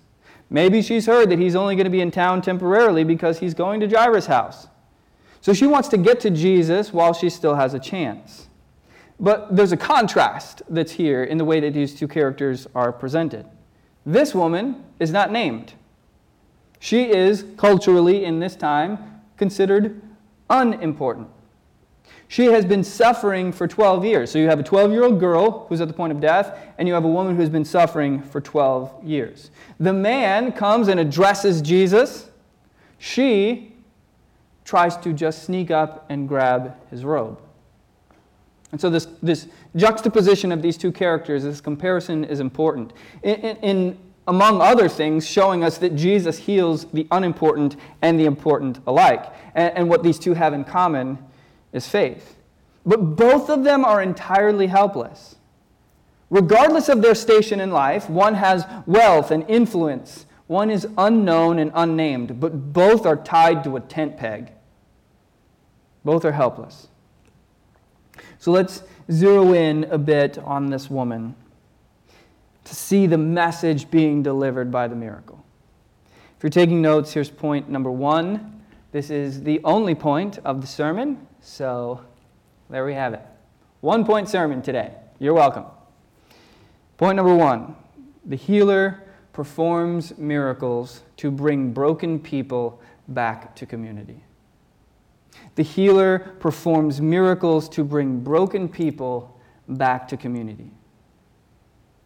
[0.50, 3.80] Maybe she's heard that he's only going to be in town temporarily because he's going
[3.80, 4.66] to Jairus' house.
[5.40, 8.48] So she wants to get to Jesus while she still has a chance.
[9.18, 13.46] But there's a contrast that's here in the way that these two characters are presented.
[14.06, 15.74] This woman is not named.
[16.78, 20.00] She is, culturally in this time, considered
[20.48, 21.28] unimportant.
[22.28, 24.30] She has been suffering for 12 years.
[24.30, 26.88] So you have a 12 year old girl who's at the point of death, and
[26.88, 29.50] you have a woman who's been suffering for 12 years.
[29.78, 32.30] The man comes and addresses Jesus.
[32.98, 33.69] She
[34.70, 37.40] tries to just sneak up and grab his robe.
[38.70, 42.92] And so, this, this juxtaposition of these two characters, this comparison is important.
[43.24, 43.98] In, in,
[44.28, 49.32] among other things, showing us that Jesus heals the unimportant and the important alike.
[49.56, 51.18] And, and what these two have in common
[51.72, 52.36] is faith.
[52.86, 55.34] But both of them are entirely helpless.
[56.30, 61.72] Regardless of their station in life, one has wealth and influence, one is unknown and
[61.74, 64.52] unnamed, but both are tied to a tent peg.
[66.04, 66.88] Both are helpless.
[68.38, 71.34] So let's zero in a bit on this woman
[72.64, 75.44] to see the message being delivered by the miracle.
[76.36, 78.62] If you're taking notes, here's point number one.
[78.92, 81.26] This is the only point of the sermon.
[81.40, 82.00] So
[82.70, 83.22] there we have it.
[83.80, 84.94] One point sermon today.
[85.18, 85.64] You're welcome.
[86.96, 87.76] Point number one
[88.24, 94.22] the healer performs miracles to bring broken people back to community.
[95.60, 99.38] The healer performs miracles to bring broken people
[99.68, 100.70] back to community.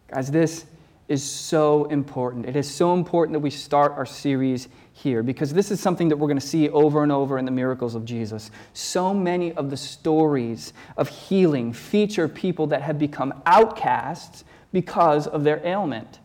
[0.09, 0.65] Guys, this
[1.07, 2.47] is so important.
[2.47, 6.17] It is so important that we start our series here because this is something that
[6.17, 8.51] we're going to see over and over in the miracles of Jesus.
[8.73, 14.43] So many of the stories of healing feature people that have become outcasts
[14.73, 16.19] because of their ailment.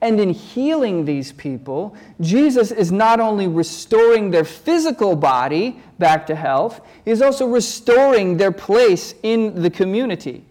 [0.00, 6.34] And in healing these people, Jesus is not only restoring their physical body back to
[6.34, 10.44] health, he's also restoring their place in the community.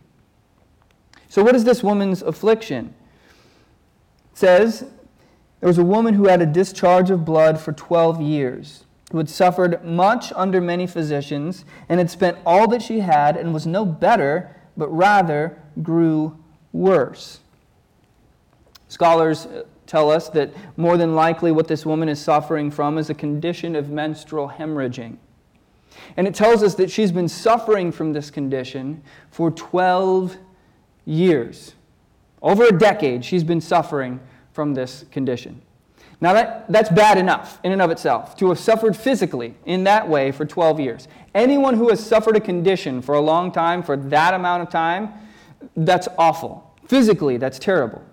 [1.27, 2.93] So, what is this woman's affliction?
[4.31, 4.85] It says
[5.59, 9.29] there was a woman who had a discharge of blood for 12 years, who had
[9.29, 13.85] suffered much under many physicians, and had spent all that she had, and was no
[13.85, 16.39] better, but rather grew
[16.71, 17.40] worse.
[18.91, 23.09] Scholars uh, tell us that more than likely what this woman is suffering from is
[23.09, 25.15] a condition of menstrual hemorrhaging.
[26.17, 30.35] And it tells us that she's been suffering from this condition for 12
[31.05, 31.73] years.
[32.41, 34.19] Over a decade, she's been suffering
[34.51, 35.61] from this condition.
[36.19, 40.09] Now, that, that's bad enough in and of itself, to have suffered physically in that
[40.09, 41.07] way for 12 years.
[41.33, 45.13] Anyone who has suffered a condition for a long time, for that amount of time,
[45.77, 46.75] that's awful.
[46.87, 48.03] Physically, that's terrible.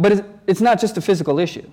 [0.00, 1.68] But it's not just a physical issue,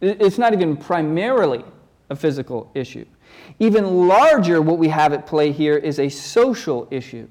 [0.00, 1.64] it's not even primarily
[2.10, 3.06] a physical issue.
[3.58, 7.28] Even larger, what we have at play here is a social issue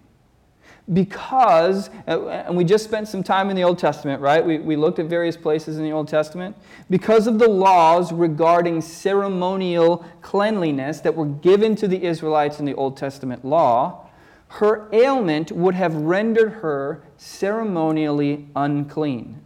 [0.93, 4.45] because, uh, and we just spent some time in the Old Testament, right?
[4.45, 6.55] We, we looked at various places in the Old Testament.
[6.89, 12.76] Because of the laws regarding ceremonial cleanliness that were given to the Israelites in the
[12.76, 14.07] Old Testament law,
[14.47, 19.41] her ailment would have rendered her ceremonially unclean.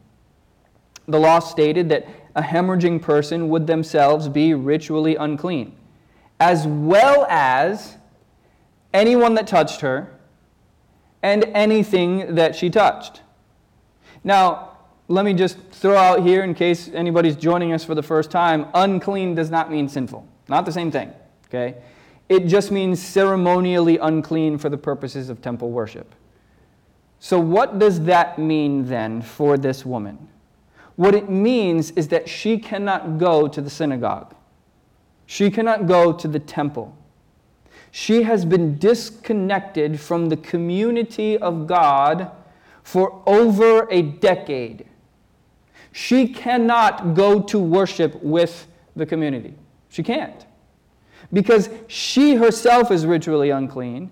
[1.10, 5.76] The law stated that a hemorrhaging person would themselves be ritually unclean,
[6.40, 7.98] as well as
[8.94, 10.16] anyone that touched her
[11.24, 13.22] and anything that she touched.
[14.24, 18.30] Now, let me just throw out here, in case anybody's joining us for the first
[18.30, 20.28] time, unclean does not mean sinful.
[20.48, 21.12] Not the same thing,
[21.48, 21.76] okay?
[22.30, 26.14] It just means ceremonially unclean for the purposes of temple worship.
[27.20, 30.30] So, what does that mean then for this woman?
[31.00, 34.36] What it means is that she cannot go to the synagogue,
[35.26, 36.94] she cannot go to the temple.
[37.90, 42.30] She has been disconnected from the community of God
[42.84, 44.88] for over a decade.
[45.94, 49.54] She cannot go to worship with the community.
[49.88, 50.46] She can't.
[51.32, 54.12] Because she herself is ritually unclean,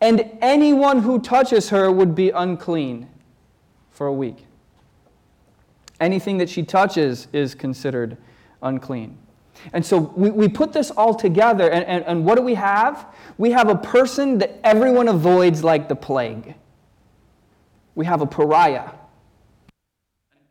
[0.00, 3.08] and anyone who touches her would be unclean
[3.92, 4.47] for a week.
[6.00, 8.16] Anything that she touches is considered
[8.62, 9.18] unclean.
[9.72, 13.06] And so we, we put this all together, and, and, and what do we have?
[13.38, 16.54] We have a person that everyone avoids like the plague.
[17.96, 18.92] We have a pariah, an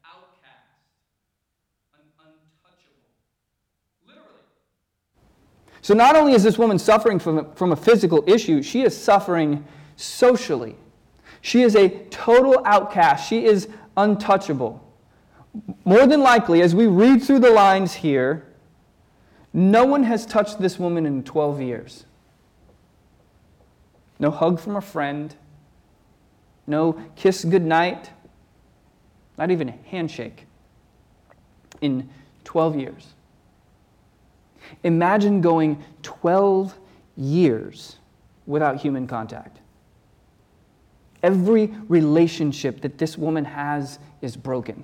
[0.06, 0.82] outcast,
[1.94, 3.08] an untouchable.
[4.06, 4.28] Literally.
[5.82, 8.98] So not only is this woman suffering from a, from a physical issue, she is
[8.98, 10.76] suffering socially.
[11.40, 13.30] She is a total outcast.
[13.30, 14.84] She is untouchable.
[15.86, 18.46] More than likely, as we read through the lines here,
[19.54, 22.06] no one has touched this woman in 12 years.
[24.20, 25.36] No hug from a friend.
[26.66, 28.12] No kiss goodnight.
[29.38, 30.46] Not even a handshake
[31.82, 32.10] in
[32.44, 33.14] 12 years.
[34.84, 36.78] Imagine going 12
[37.16, 37.98] years
[38.46, 39.60] without human contact.
[41.24, 44.84] Every relationship that this woman has is broken.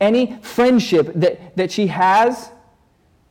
[0.00, 2.50] Any friendship that, that she has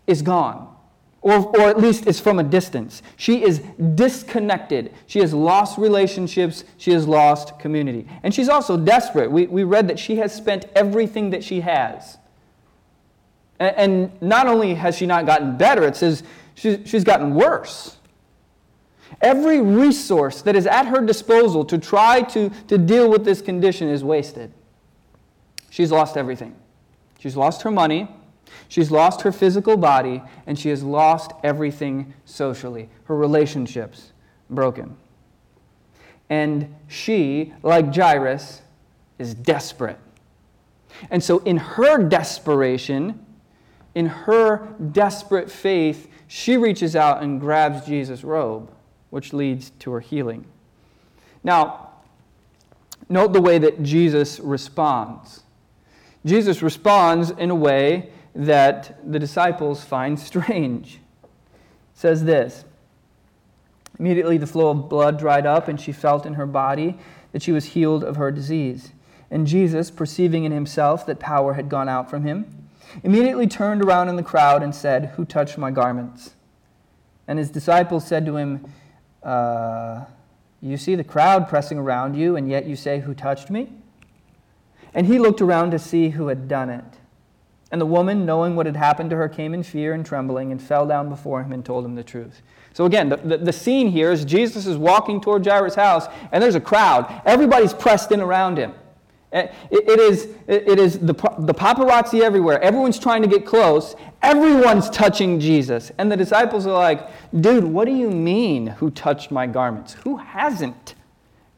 [0.07, 0.73] is gone,
[1.21, 3.01] or, or at least is from a distance.
[3.15, 3.59] She is
[3.95, 4.93] disconnected.
[5.07, 6.63] She has lost relationships.
[6.77, 8.07] She has lost community.
[8.23, 9.31] And she's also desperate.
[9.31, 12.17] We, we read that she has spent everything that she has.
[13.59, 16.23] And, and not only has she not gotten better, it says
[16.55, 17.97] she's, she's gotten worse.
[19.21, 23.87] Every resource that is at her disposal to try to, to deal with this condition
[23.87, 24.51] is wasted.
[25.73, 26.55] She's lost everything.
[27.17, 28.07] She's lost her money.
[28.67, 32.89] She's lost her physical body and she has lost everything socially.
[33.05, 34.11] Her relationships
[34.51, 34.95] broken.
[36.29, 38.61] And she, like Jairus,
[39.17, 39.97] is desperate.
[41.09, 43.25] And so, in her desperation,
[43.95, 48.71] in her desperate faith, she reaches out and grabs Jesus' robe,
[49.09, 50.45] which leads to her healing.
[51.43, 51.89] Now,
[53.09, 55.42] note the way that Jesus responds.
[56.25, 60.99] Jesus responds in a way that the disciples find strange.
[61.23, 61.29] It
[61.93, 62.65] says this
[63.99, 66.97] Immediately the flow of blood dried up, and she felt in her body
[67.31, 68.91] that she was healed of her disease.
[69.29, 72.69] And Jesus, perceiving in himself that power had gone out from him,
[73.03, 76.35] immediately turned around in the crowd and said, Who touched my garments?
[77.27, 78.65] And his disciples said to him,
[79.23, 80.05] uh,
[80.61, 83.71] You see the crowd pressing around you, and yet you say, Who touched me?
[84.93, 86.83] And he looked around to see who had done it.
[87.71, 90.61] And the woman, knowing what had happened to her, came in fear and trembling and
[90.61, 92.43] fell down before him and told him the truth.
[92.73, 96.41] So, again, the, the, the, scene here is Jesus is walking toward Jairus' house, and
[96.43, 97.21] there's a crowd.
[97.25, 98.73] Everybody's pressed in around him.
[99.31, 102.61] It, it is, it is the, the paparazzi everywhere.
[102.61, 103.95] Everyone's trying to get close.
[104.21, 105.91] Everyone's touching Jesus.
[105.97, 107.09] And the disciples are like,
[107.41, 109.93] dude, what do you mean, who touched my garments?
[110.03, 110.93] Who hasn't?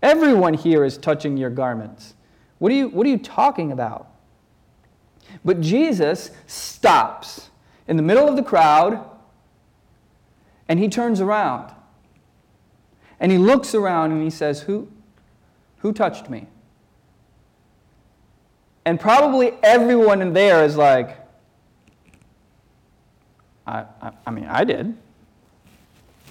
[0.02, 2.15] Everyone here is touching your garments.
[2.66, 4.08] What are you, what are you talking about?
[5.44, 7.52] But Jesus stops
[7.88, 9.08] in the middle of the crowd
[10.68, 11.72] and he turns around.
[13.20, 14.92] And he looks around and he says, Who,
[15.78, 16.48] who touched me?
[18.84, 21.20] And probably everyone in there is like,
[23.68, 24.98] I, I, I mean, I did.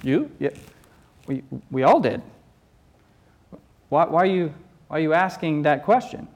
[0.03, 0.33] You?
[0.41, 0.51] Yeah.
[1.29, 2.23] We, we all did.
[3.89, 4.53] Why, why, are you,
[4.95, 6.29] are you asking that question?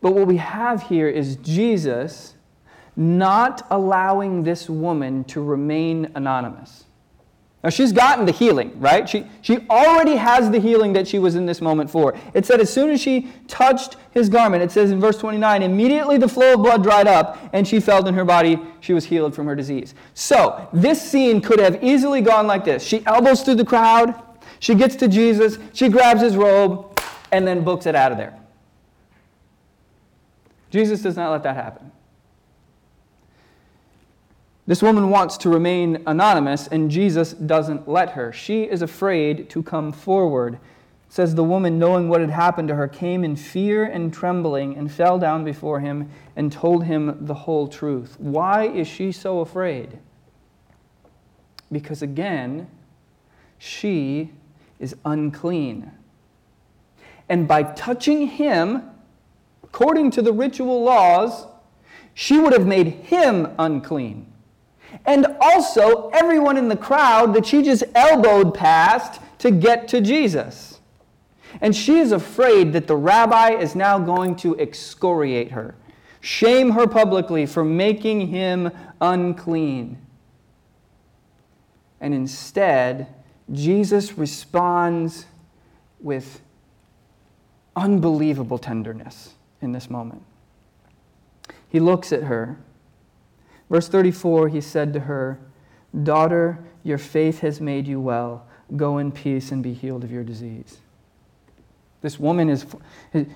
[0.00, 2.34] But what we have here is Jesus
[2.96, 6.86] not allowing this woman to remain anonymous.
[7.62, 9.06] Now, she's gotten the healing, right?
[9.06, 12.16] She, she already has the healing that she was in this moment for.
[12.32, 16.16] It said as soon as she touched his garment, it says in verse 29, immediately
[16.16, 19.34] the flow of blood dried up, and she felt in her body she was healed
[19.34, 19.94] from her disease.
[20.14, 24.14] So, this scene could have easily gone like this She elbows through the crowd,
[24.60, 27.00] she gets to Jesus, she grabs his robe,
[27.32, 28.38] and then books it out of there.
[30.70, 31.92] Jesus does not let that happen.
[34.66, 38.32] This woman wants to remain anonymous, and Jesus doesn't let her.
[38.34, 40.54] She is afraid to come forward.
[40.54, 40.60] It
[41.08, 44.92] says the woman, knowing what had happened to her, came in fear and trembling and
[44.92, 48.16] fell down before him and told him the whole truth.
[48.18, 49.98] Why is she so afraid?
[51.72, 52.68] Because again,
[53.56, 54.32] she
[54.78, 55.90] is unclean.
[57.28, 58.82] And by touching him,
[59.62, 61.46] according to the ritual laws,
[62.14, 64.32] she would have made him unclean
[65.04, 70.80] and also everyone in the crowd that she just elbowed past to get to Jesus.
[71.60, 75.74] And she is afraid that the rabbi is now going to excoriate her,
[76.20, 78.70] shame her publicly for making him
[79.00, 79.98] unclean.
[82.00, 83.08] And instead,
[83.52, 85.26] Jesus responds
[86.00, 86.40] with
[87.74, 90.22] unbelievable tenderness in this moment.
[91.68, 92.58] He looks at her
[93.70, 95.38] Verse 34, he said to her,
[96.02, 98.46] Daughter, your faith has made you well.
[98.76, 100.78] Go in peace and be healed of your disease.
[102.00, 102.66] This woman is,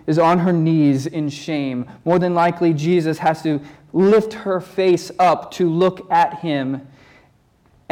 [0.06, 1.86] is on her knees in shame.
[2.04, 3.60] More than likely, Jesus has to
[3.92, 6.86] lift her face up to look at him.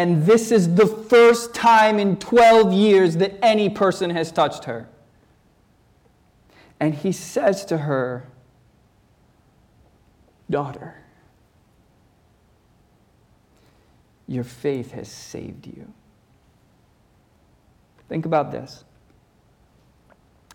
[0.00, 4.88] And this is the first time in 12 years that any person has touched her.
[6.80, 8.26] And he says to her,
[10.48, 10.94] Daughter,
[14.26, 15.92] Your faith has saved you.
[18.08, 18.84] Think about this.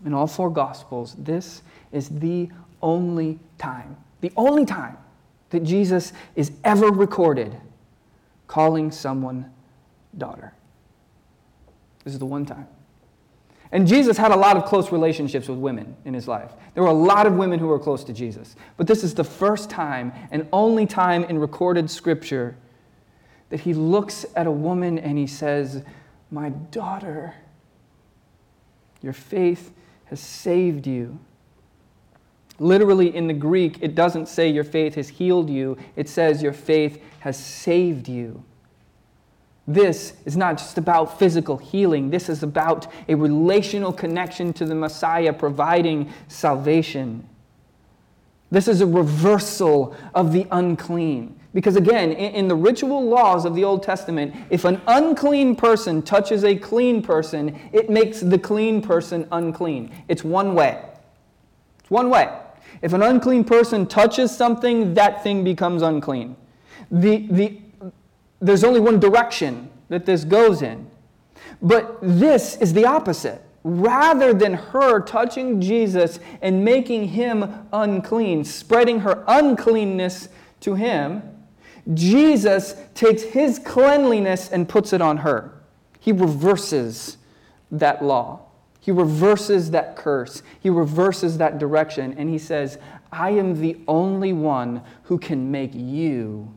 [0.03, 2.49] In all four Gospels, this is the
[2.81, 4.97] only time, the only time
[5.51, 7.55] that Jesus is ever recorded
[8.47, 9.51] calling someone
[10.17, 10.53] daughter.
[12.03, 12.67] This is the one time.
[13.71, 16.51] And Jesus had a lot of close relationships with women in his life.
[16.73, 18.55] There were a lot of women who were close to Jesus.
[18.77, 22.55] But this is the first time and only time in recorded scripture
[23.49, 25.83] that he looks at a woman and he says,
[26.31, 27.33] My daughter,
[29.01, 29.73] your faith
[30.05, 31.19] has saved you.
[32.59, 36.53] Literally in the Greek, it doesn't say your faith has healed you, it says your
[36.53, 38.43] faith has saved you.
[39.67, 42.11] This is not just about physical healing.
[42.11, 47.27] This is about a relational connection to the Messiah providing salvation.
[48.51, 51.39] This is a reversal of the unclean.
[51.53, 56.43] Because again, in, the ritual laws of the Old Testament, if an unclean person touches
[56.43, 59.91] a clean person, it makes the clean person unclean.
[60.09, 60.83] It's one way.
[61.79, 62.29] It's one way.
[62.85, 66.35] If an unclean person touches something, that thing becomes unclean.
[66.91, 67.57] The, the,
[68.39, 70.87] there's only one direction that this goes in.
[71.63, 73.41] But this is the opposite.
[73.63, 80.29] Rather than her touching Jesus and making him unclean, spreading her uncleanness
[80.59, 81.23] to him,
[81.95, 85.59] Jesus takes his cleanliness and puts it on her.
[85.99, 87.17] He reverses
[87.71, 88.44] that law.
[88.85, 90.43] He reverses that curse.
[90.59, 92.13] He reverses that direction.
[92.19, 92.77] And he says,
[93.11, 96.53] I am the only one who can make you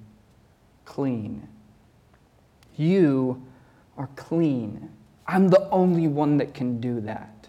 [0.85, 1.49] clean.
[2.76, 3.43] You
[3.97, 4.91] are clean.
[5.26, 7.49] I'm the only one that can do that.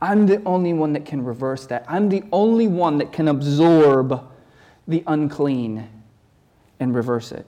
[0.00, 1.84] I'm the only one that can reverse that.
[1.88, 4.24] I'm the only one that can absorb
[4.86, 5.88] the unclean
[6.78, 7.46] and reverse it.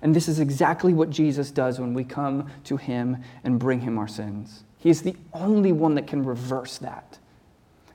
[0.00, 3.98] And this is exactly what Jesus does when we come to him and bring him
[3.98, 4.64] our sins.
[4.80, 7.18] He is the only one that can reverse that.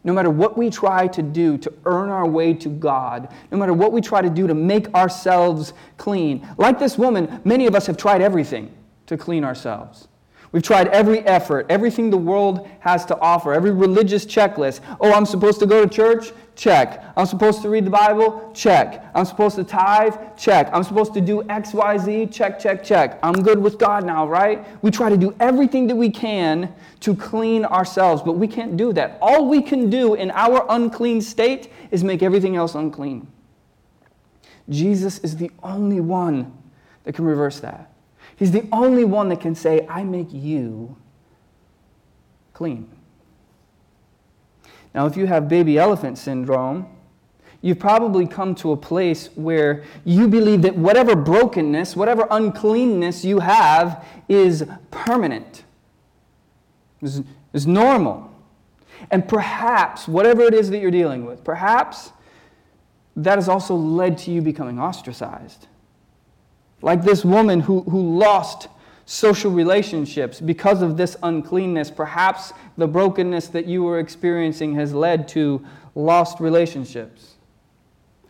[0.04, 3.74] No matter what we try to do to earn our way to God, no matter
[3.74, 7.88] what we try to do to make ourselves clean, like this woman, many of us
[7.88, 8.72] have tried everything
[9.08, 10.08] to clean ourselves.
[10.52, 14.80] We've tried every effort, everything the world has to offer, every religious checklist.
[15.02, 16.32] Oh, I'm supposed to go to church?
[16.56, 17.04] Check.
[17.18, 18.52] I'm supposed to read the Bible?
[18.54, 19.04] Check.
[19.14, 20.16] I'm supposed to tithe?
[20.38, 20.70] Check.
[20.72, 22.28] I'm supposed to do X, Y, Z?
[22.28, 23.20] Check, check, check.
[23.22, 24.66] I'm good with God now, right?
[24.82, 28.94] We try to do everything that we can to clean ourselves, but we can't do
[28.94, 29.18] that.
[29.22, 33.28] All we can do in our unclean state is make everything else unclean.
[34.70, 36.54] Jesus is the only one
[37.04, 37.92] that can reverse that.
[38.36, 40.98] He's the only one that can say, I make you
[42.54, 42.90] clean.
[44.94, 46.88] Now, if you have baby elephant syndrome,
[47.62, 53.40] you've probably come to a place where you believe that whatever brokenness, whatever uncleanness you
[53.40, 55.64] have is permanent,
[57.02, 57.24] is,
[57.54, 58.32] is normal.
[59.12, 62.12] And perhaps, whatever it is that you're dealing with, perhaps
[63.18, 65.68] that has also led to you becoming ostracized.
[66.86, 68.68] Like this woman who, who lost
[69.08, 71.90] social relationships because of this uncleanness.
[71.90, 75.66] Perhaps the brokenness that you were experiencing has led to
[75.96, 77.34] lost relationships.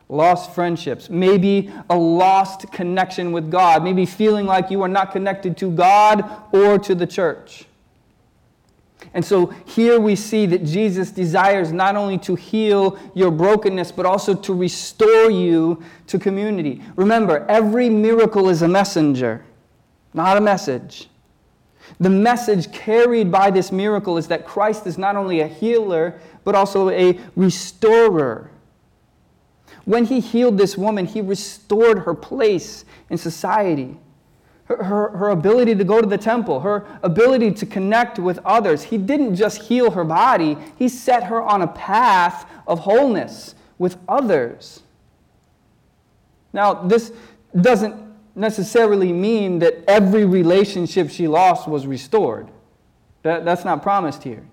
[0.08, 5.58] lost friendships, maybe a lost connection with God, maybe feeling like you are not connected
[5.58, 7.66] to God or to the church.
[9.14, 14.06] And so here we see that Jesus desires not only to heal your brokenness, but
[14.06, 16.82] also to restore you to community.
[16.96, 19.46] Remember, every miracle is a messenger,
[20.14, 21.10] not a message.
[22.00, 26.56] The message carried by this miracle is that Christ is not only a healer, but
[26.56, 28.50] also a restorer.
[29.86, 33.98] When he healed this woman, he restored her place in society
[34.66, 38.84] her, her, ability to go to the temple, her ability to connect with others.
[38.84, 43.98] He didn't just heal her body, he set her on a path of wholeness with
[44.08, 44.82] others.
[46.52, 47.12] Now, this
[47.60, 47.96] doesn't
[48.36, 52.50] necessarily mean that every relationship she lost was restored.
[53.24, 54.46] That, that's not promised here.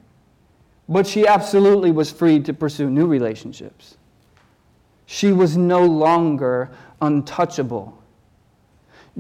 [0.88, 3.96] But she absolutely was free to pursue new relationships.
[5.06, 8.01] She was no longer untouchable.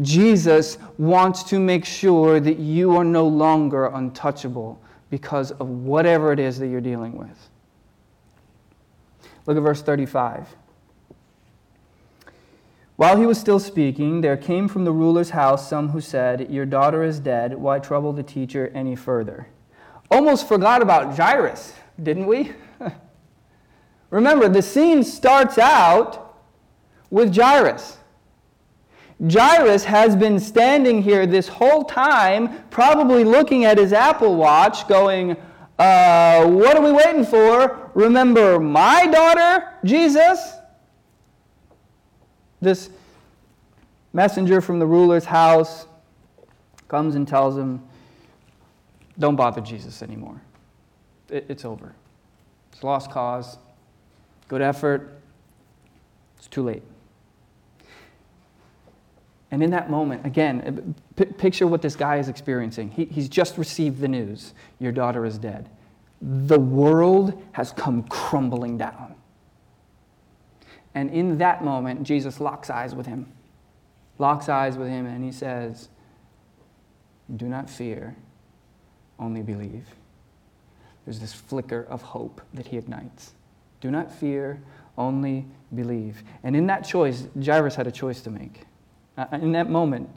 [0.00, 4.80] Jesus wants to make sure that you are no longer untouchable
[5.10, 7.50] because of whatever it is that you're dealing with.
[9.46, 10.48] Look at verse 35.
[12.96, 16.64] While he was still speaking, there came from the ruler's house some who said, Your
[16.64, 17.54] daughter is dead.
[17.54, 19.48] Why trouble the teacher any further?
[20.10, 22.52] Almost forgot about Jairus, didn't we?
[24.10, 26.38] Remember, the scene starts out
[27.10, 27.98] with Jairus.
[29.30, 35.36] Jairus has been standing here this whole time, probably looking at his Apple Watch, going,
[35.78, 37.90] uh, What are we waiting for?
[37.94, 40.54] Remember my daughter, Jesus?
[42.60, 42.90] This
[44.12, 45.86] messenger from the ruler's house
[46.88, 47.80] comes and tells him,
[49.18, 50.40] Don't bother Jesus anymore.
[51.28, 51.94] It, it's over.
[52.72, 53.58] It's lost cause.
[54.48, 55.20] Good effort.
[56.38, 56.82] It's too late.
[59.52, 62.90] And in that moment, again, uh, p- picture what this guy is experiencing.
[62.90, 65.68] He, he's just received the news your daughter is dead.
[66.22, 69.14] The world has come crumbling down.
[70.94, 73.30] And in that moment, Jesus locks eyes with him,
[74.18, 75.90] locks eyes with him, and he says,
[77.36, 78.16] Do not fear,
[79.18, 79.86] only believe.
[81.04, 83.32] There's this flicker of hope that he ignites.
[83.80, 84.62] Do not fear,
[84.96, 85.44] only
[85.74, 86.22] believe.
[86.42, 88.66] And in that choice, Jairus had a choice to make.
[89.16, 90.08] Uh, in that moment,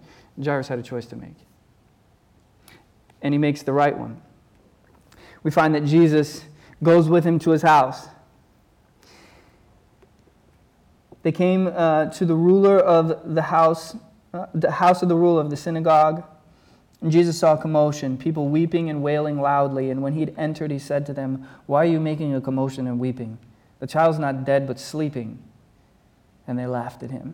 [0.44, 1.36] Jairus had a choice to make.
[3.22, 4.22] And he makes the right one.
[5.44, 6.44] We find that Jesus
[6.82, 8.08] goes with him to his house.
[11.24, 13.96] They came uh, to the ruler of the house,
[14.34, 16.24] uh, the house of the ruler of the synagogue.
[17.02, 19.90] And Jesus saw commotion, people weeping and wailing loudly.
[19.90, 22.88] And when he had entered, he said to them, Why are you making a commotion
[22.88, 23.38] and weeping?
[23.80, 25.40] The child's not dead, but sleeping.
[26.48, 27.34] And they laughed at him.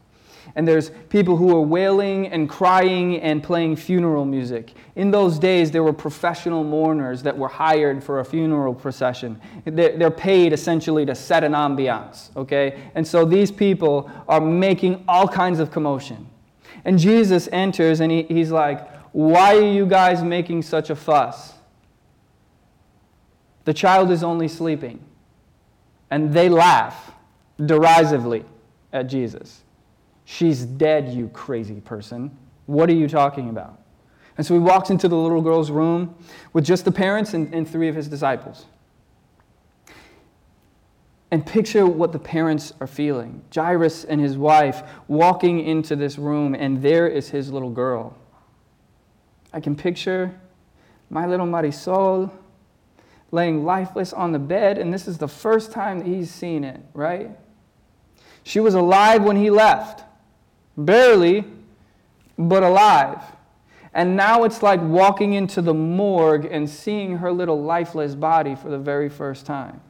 [0.55, 4.73] and there's people who are wailing and crying and playing funeral music.
[4.95, 9.39] In those days, there were professional mourners that were hired for a funeral procession.
[9.65, 12.89] They're paid essentially to set an ambiance, okay?
[12.95, 16.27] And so these people are making all kinds of commotion.
[16.85, 21.53] And Jesus enters and he, he's like, Why are you guys making such a fuss?
[23.65, 25.03] The child is only sleeping.
[26.09, 27.11] And they laugh
[27.63, 28.43] derisively
[28.91, 29.61] at Jesus.
[30.31, 32.31] She's dead, you crazy person.
[32.65, 33.81] What are you talking about?
[34.37, 36.15] And so he walks into the little girl's room
[36.53, 38.65] with just the parents and, and three of his disciples.
[41.31, 43.43] And picture what the parents are feeling.
[43.53, 48.17] Jairus and his wife walking into this room, and there is his little girl.
[49.51, 50.39] I can picture
[51.09, 52.31] my little Marisol
[53.31, 56.79] laying lifeless on the bed, and this is the first time that he's seen it,
[56.93, 57.31] right?
[58.43, 60.05] She was alive when he left
[60.85, 61.45] barely,
[62.37, 63.21] but alive.
[63.93, 68.69] And now it's like walking into the morgue and seeing her little lifeless body for
[68.69, 69.81] the very first time.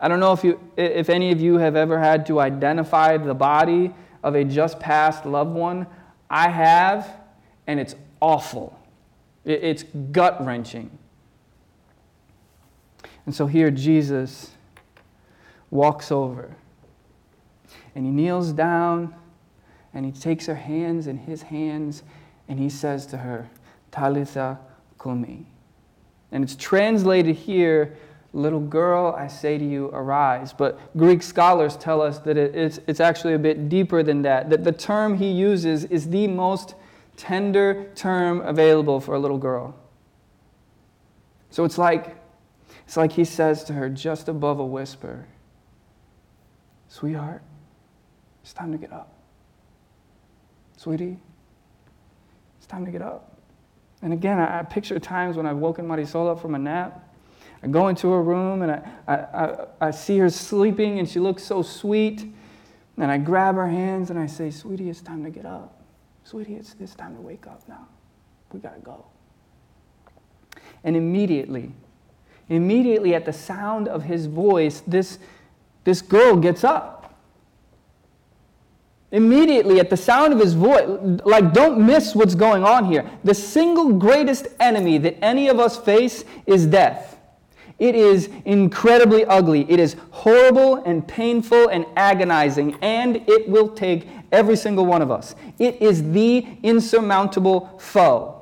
[0.00, 3.34] I don't know if, you, if any of you have ever had to identify the
[3.34, 3.92] body
[4.22, 5.86] of a just passed loved one.
[6.30, 7.20] I have,
[7.66, 8.78] and it's awful.
[9.44, 10.90] It's gut wrenching.
[13.26, 14.52] And so here Jesus
[15.70, 16.54] walks over
[17.94, 19.14] and he kneels down
[19.98, 22.04] and he takes her hands in his hands
[22.46, 23.50] and he says to her,
[23.90, 24.60] Talitha
[25.02, 25.44] Kumi.
[26.30, 27.96] And it's translated here,
[28.32, 30.52] little girl, I say to you, arise.
[30.52, 34.62] But Greek scholars tell us that it's, it's actually a bit deeper than that, that
[34.62, 36.76] the term he uses is the most
[37.16, 39.74] tender term available for a little girl.
[41.50, 42.16] So it's like,
[42.86, 45.26] it's like he says to her just above a whisper,
[46.86, 47.42] Sweetheart,
[48.44, 49.17] it's time to get up.
[50.78, 51.18] Sweetie,
[52.56, 53.36] it's time to get up.
[54.00, 57.04] And again, I, I picture times when I've woken Marisol up from a nap.
[57.64, 61.18] I go into her room and I, I, I, I see her sleeping and she
[61.18, 62.24] looks so sweet.
[62.96, 65.82] And I grab her hands and I say, Sweetie, it's time to get up.
[66.22, 67.88] Sweetie, it's, it's time to wake up now.
[68.52, 69.04] We got to go.
[70.84, 71.72] And immediately,
[72.48, 75.18] immediately at the sound of his voice, this,
[75.82, 76.97] this girl gets up.
[79.10, 80.86] Immediately at the sound of his voice,
[81.24, 83.10] like, don't miss what's going on here.
[83.24, 87.18] The single greatest enemy that any of us face is death.
[87.78, 89.64] It is incredibly ugly.
[89.70, 95.10] It is horrible and painful and agonizing, and it will take every single one of
[95.10, 95.34] us.
[95.58, 98.37] It is the insurmountable foe.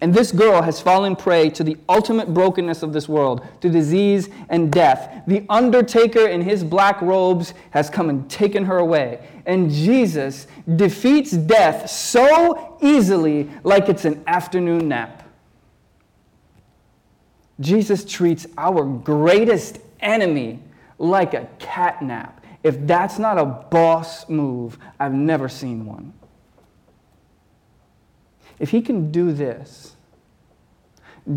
[0.00, 4.28] And this girl has fallen prey to the ultimate brokenness of this world, to disease
[4.48, 5.22] and death.
[5.26, 9.26] The undertaker in his black robes has come and taken her away.
[9.44, 10.46] And Jesus
[10.76, 15.24] defeats death so easily, like it's an afternoon nap.
[17.60, 20.60] Jesus treats our greatest enemy
[20.98, 22.44] like a cat nap.
[22.62, 26.12] If that's not a boss move, I've never seen one.
[28.58, 29.96] If he can do this,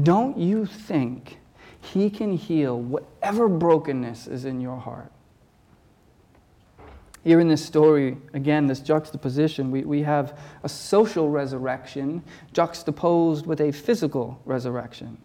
[0.03, 1.37] don't you think
[1.79, 5.11] he can heal whatever brokenness is in your heart?
[7.23, 13.61] Here in this story, again, this juxtaposition, we, we have a social resurrection juxtaposed with
[13.61, 15.19] a physical resurrection.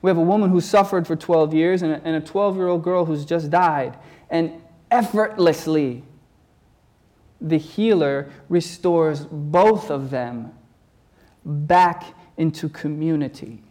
[0.00, 3.04] We have a woman who suffered for 12 years and a 12 year old girl
[3.04, 3.98] who's just died.
[4.30, 6.04] And effortlessly,
[7.40, 10.52] the healer restores both of them
[11.44, 13.62] back into community.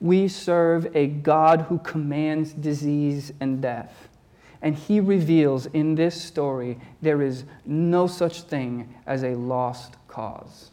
[0.00, 4.08] We serve a God who commands disease and death.
[4.62, 10.70] And he reveals in this story there is no such thing as a lost cause.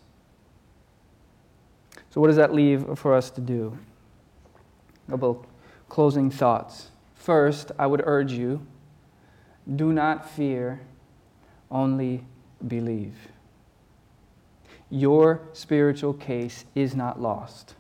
[2.10, 3.78] So, what does that leave for us to do?
[5.08, 5.46] A couple
[5.90, 6.90] closing thoughts.
[7.16, 8.66] First, I would urge you
[9.76, 10.82] do not fear,
[11.72, 12.26] only
[12.68, 13.16] believe.
[14.94, 17.74] Your spiritual case is not lost.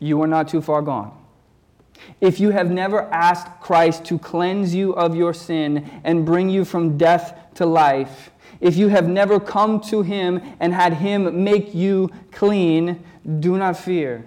[0.00, 1.16] You are not too far gone.
[2.20, 6.64] If you have never asked Christ to cleanse you of your sin and bring you
[6.64, 11.72] from death to life, if you have never come to Him and had Him make
[11.72, 13.04] you clean,
[13.38, 14.26] do not fear.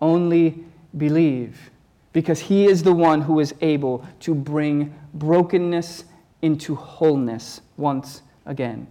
[0.00, 0.64] Only
[0.96, 1.70] believe,
[2.14, 6.04] because He is the one who is able to bring brokenness
[6.40, 8.86] into wholeness once again.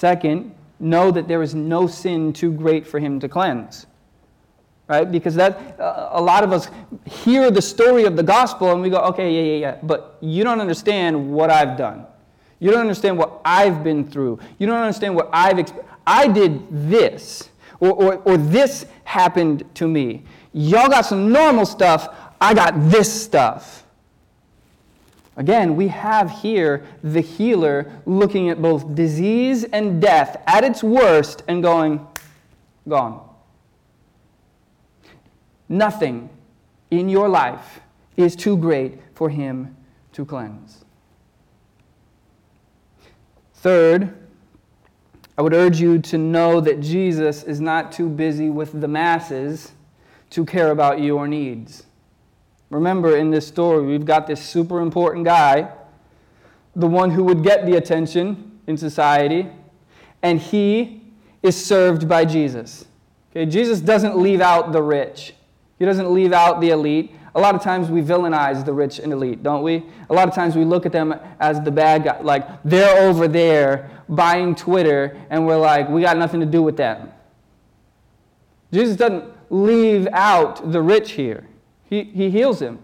[0.00, 3.86] Second, know that there is no sin too great for Him to cleanse
[4.88, 5.12] right?
[5.12, 6.68] Because that uh, a lot of us
[7.04, 10.42] hear the story of the gospel and we go, okay, yeah, yeah, yeah, but you
[10.42, 12.06] don't understand what I've done.
[12.58, 14.40] You don't understand what I've been through.
[14.58, 15.94] You don't understand what I've experienced.
[16.08, 20.24] I did this, or, or, or this happened to me.
[20.52, 22.08] Y'all got some normal stuff.
[22.40, 23.84] I got this stuff.
[25.40, 31.42] Again, we have here the healer looking at both disease and death at its worst
[31.48, 32.06] and going,
[32.86, 33.26] gone.
[35.66, 36.28] Nothing
[36.90, 37.80] in your life
[38.18, 39.74] is too great for him
[40.12, 40.84] to cleanse.
[43.54, 44.14] Third,
[45.38, 49.72] I would urge you to know that Jesus is not too busy with the masses
[50.28, 51.84] to care about your needs.
[52.70, 55.72] Remember, in this story, we've got this super important guy,
[56.76, 59.48] the one who would get the attention in society,
[60.22, 61.02] and he
[61.42, 62.86] is served by Jesus.
[63.32, 65.34] Okay, Jesus doesn't leave out the rich.
[65.78, 67.14] He doesn't leave out the elite.
[67.34, 69.84] A lot of times we villainize the rich and elite, don't we?
[70.08, 73.28] A lot of times we look at them as the bad guy, like they're over
[73.28, 77.10] there buying Twitter, and we're like, we got nothing to do with them.
[78.72, 81.46] Jesus doesn't leave out the rich here,
[81.90, 82.82] he, he heals him.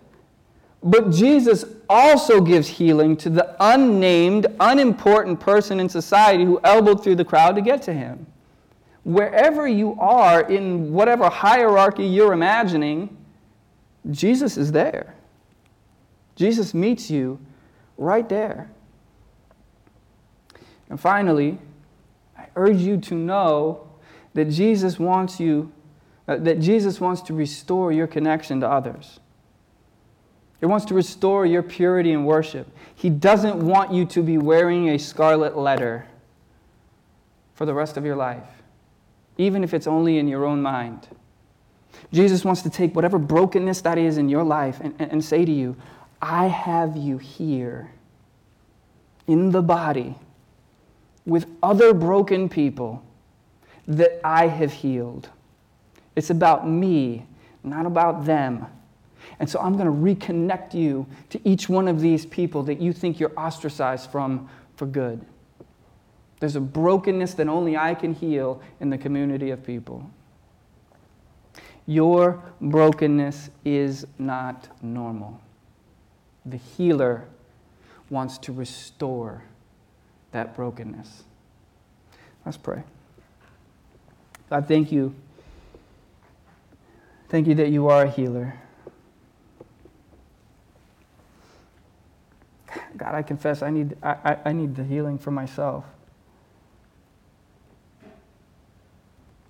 [0.82, 7.16] But Jesus also gives healing to the unnamed, unimportant person in society who elbowed through
[7.16, 8.26] the crowd to get to him
[9.06, 13.16] wherever you are in whatever hierarchy you're imagining,
[14.10, 15.14] Jesus is there.
[16.34, 17.38] Jesus meets you
[17.96, 18.68] right there.
[20.90, 21.56] And finally,
[22.36, 23.88] I urge you to know
[24.34, 25.70] that Jesus wants you,
[26.28, 29.20] uh, that Jesus wants to restore your connection to others.
[30.60, 32.66] He wants to restore your purity in worship.
[32.94, 36.06] He doesn't want you to be wearing a scarlet letter
[37.54, 38.48] for the rest of your life,
[39.38, 41.08] even if it's only in your own mind.
[42.12, 45.44] Jesus wants to take whatever brokenness that is in your life and, and, and say
[45.44, 45.76] to you,
[46.20, 47.90] I have you here
[49.26, 50.16] in the body
[51.24, 53.02] with other broken people
[53.88, 55.28] that I have healed.
[56.16, 57.26] It's about me,
[57.62, 58.66] not about them.
[59.38, 62.92] And so I'm going to reconnect you to each one of these people that you
[62.92, 65.24] think you're ostracized from for good.
[66.40, 70.10] There's a brokenness that only I can heal in the community of people.
[71.86, 75.40] Your brokenness is not normal.
[76.44, 77.26] The healer
[78.10, 79.42] wants to restore
[80.32, 81.24] that brokenness.
[82.44, 82.82] Let's pray.
[84.50, 85.14] God, thank you.
[87.28, 88.54] Thank you that you are a healer.
[92.96, 95.84] God, I confess I need, I, I need the healing for myself.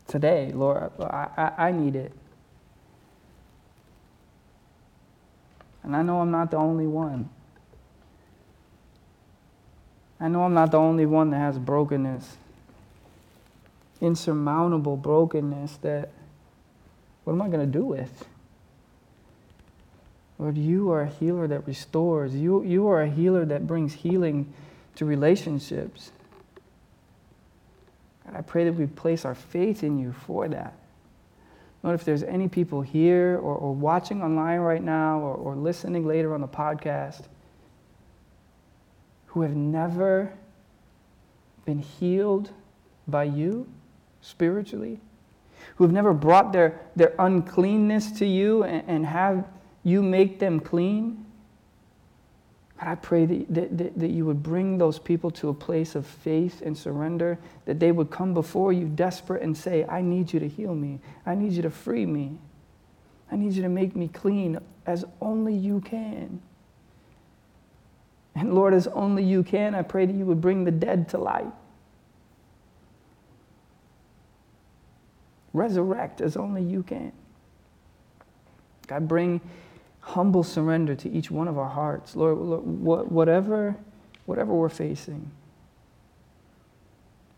[0.08, 2.12] Today, Lord, I, I, I need it.
[5.82, 7.28] And I know I'm not the only one.
[10.18, 12.38] I know I'm not the only one that has brokenness,
[14.00, 16.10] insurmountable brokenness that,
[17.26, 18.24] what am I going to do with?
[20.38, 22.32] Lord, you are a healer that restores.
[22.36, 24.54] You, you are a healer that brings healing
[24.94, 26.12] to relationships.
[28.24, 30.74] God, I pray that we place our faith in you for that.
[31.82, 36.06] Lord, if there's any people here or, or watching online right now or, or listening
[36.06, 37.24] later on the podcast
[39.26, 40.32] who have never
[41.64, 42.50] been healed
[43.08, 43.66] by you
[44.20, 45.00] spiritually,
[45.74, 49.46] who have never brought their, their uncleanness to you and, and have
[49.82, 51.24] you make them clean.
[52.78, 56.06] God, I pray that, that, that you would bring those people to a place of
[56.06, 60.40] faith and surrender, that they would come before you desperate and say, I need you
[60.40, 61.00] to heal me.
[61.24, 62.38] I need you to free me.
[63.30, 66.40] I need you to make me clean as only you can.
[68.34, 71.18] And Lord, as only you can, I pray that you would bring the dead to
[71.18, 71.46] life.
[75.56, 77.12] Resurrect as only you can.
[78.86, 79.40] God, bring
[80.00, 82.14] humble surrender to each one of our hearts.
[82.14, 83.74] Lord, whatever,
[84.26, 85.30] whatever we're facing,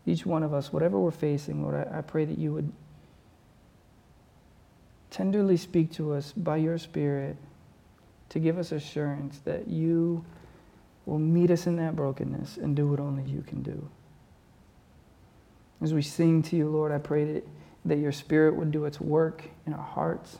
[0.05, 2.69] each one of us, whatever we're facing, Lord, I, I pray that you would
[5.09, 7.37] tenderly speak to us by your Spirit
[8.27, 10.25] to give us assurance that you
[11.05, 13.89] will meet us in that brokenness and do what only you can do.
[15.81, 17.47] As we sing to you, Lord, I pray that,
[17.85, 20.37] that your Spirit would do its work in our hearts.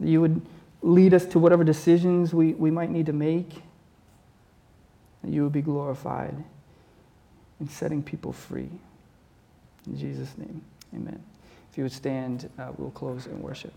[0.00, 0.42] That you would
[0.82, 3.50] lead us to whatever decisions we, we might need to make.
[5.22, 6.34] That you would be glorified
[7.60, 8.70] in setting people free.
[9.86, 10.62] In Jesus' name,
[10.94, 11.22] amen.
[11.70, 13.72] If you would stand, uh, we'll close in worship.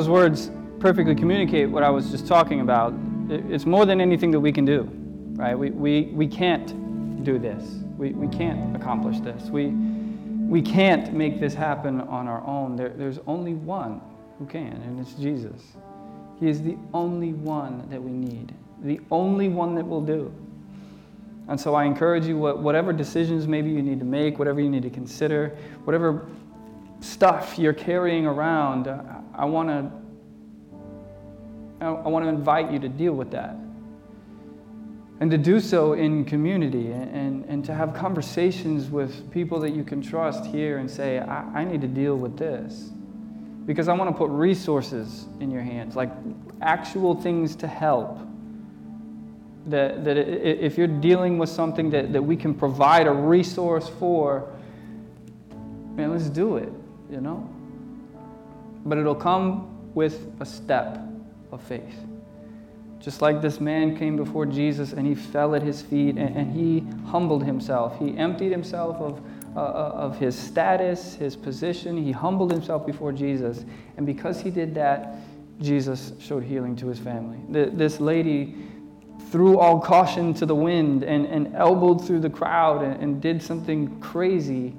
[0.00, 2.94] Those words perfectly communicate what I was just talking about.
[3.28, 4.88] It's more than anything that we can do,
[5.34, 5.54] right?
[5.54, 7.62] We, we, we can't do this.
[7.98, 9.50] We, we can't accomplish this.
[9.50, 12.76] We, we can't make this happen on our own.
[12.76, 14.00] There, there's only one
[14.38, 15.60] who can, and it's Jesus.
[16.38, 20.32] He is the only one that we need, the only one that will do.
[21.48, 24.84] And so I encourage you, whatever decisions maybe you need to make, whatever you need
[24.84, 26.26] to consider, whatever
[27.00, 28.88] stuff you're carrying around,
[29.34, 29.90] I want to
[31.80, 33.56] I want to invite you to deal with that.
[35.20, 39.84] And to do so in community and, and, to have conversations with people that you
[39.84, 42.90] can trust here and say, I, I need to deal with this.
[43.66, 46.10] Because I want to put resources in your hands, like
[46.62, 48.18] actual things to help
[49.66, 54.50] that, that if you're dealing with something that, that we can provide a resource for,
[55.94, 56.72] man, let's do it,
[57.10, 57.48] you know?
[58.84, 60.98] But it'll come with a step
[61.52, 61.96] of faith.
[63.00, 66.52] Just like this man came before Jesus and he fell at his feet and, and
[66.52, 67.98] he humbled himself.
[67.98, 69.22] He emptied himself of,
[69.56, 71.96] uh, uh of his status, his position.
[71.96, 73.64] He humbled himself before Jesus.
[73.96, 75.16] And because he did that,
[75.62, 77.38] Jesus showed healing to his family.
[77.50, 78.54] The, this lady
[79.30, 83.42] threw all caution to the wind and, and elbowed through the crowd and, and did
[83.42, 84.74] something crazy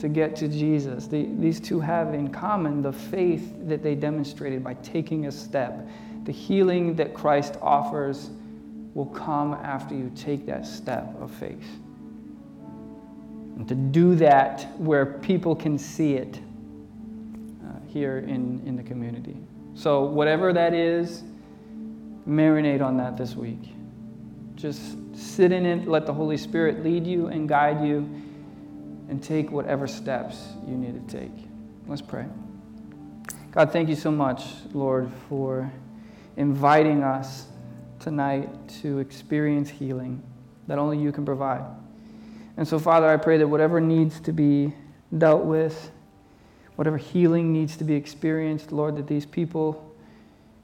[0.00, 1.06] to get to Jesus.
[1.06, 5.86] The, these two have in common the faith that they demonstrated by taking a step.
[6.24, 8.30] The healing that Christ offers
[8.94, 11.78] will come after you take that step of faith.
[13.56, 16.38] And to do that where people can see it
[17.62, 19.36] uh, here in, in the community.
[19.74, 21.22] So, whatever that is,
[22.28, 23.70] marinate on that this week.
[24.54, 28.08] Just sit in it, let the Holy Spirit lead you and guide you,
[29.10, 31.32] and take whatever steps you need to take.
[31.86, 32.26] Let's pray.
[33.50, 35.70] God, thank you so much, Lord, for
[36.36, 37.46] inviting us
[37.98, 38.48] tonight
[38.82, 40.22] to experience healing
[40.68, 41.64] that only you can provide.
[42.56, 44.72] And so, Father, I pray that whatever needs to be
[45.16, 45.90] dealt with,
[46.76, 49.92] whatever healing needs to be experienced, Lord, that these people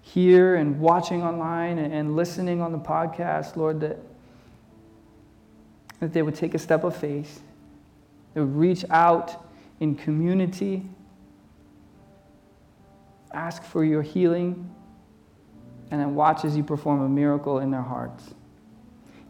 [0.01, 3.98] here and watching online and listening on the podcast, Lord, that,
[5.98, 7.43] that they would take a step of faith.
[8.36, 9.46] They would reach out
[9.80, 10.86] in community,
[13.32, 14.70] ask for your healing,
[15.90, 18.34] and then watch as you perform a miracle in their hearts.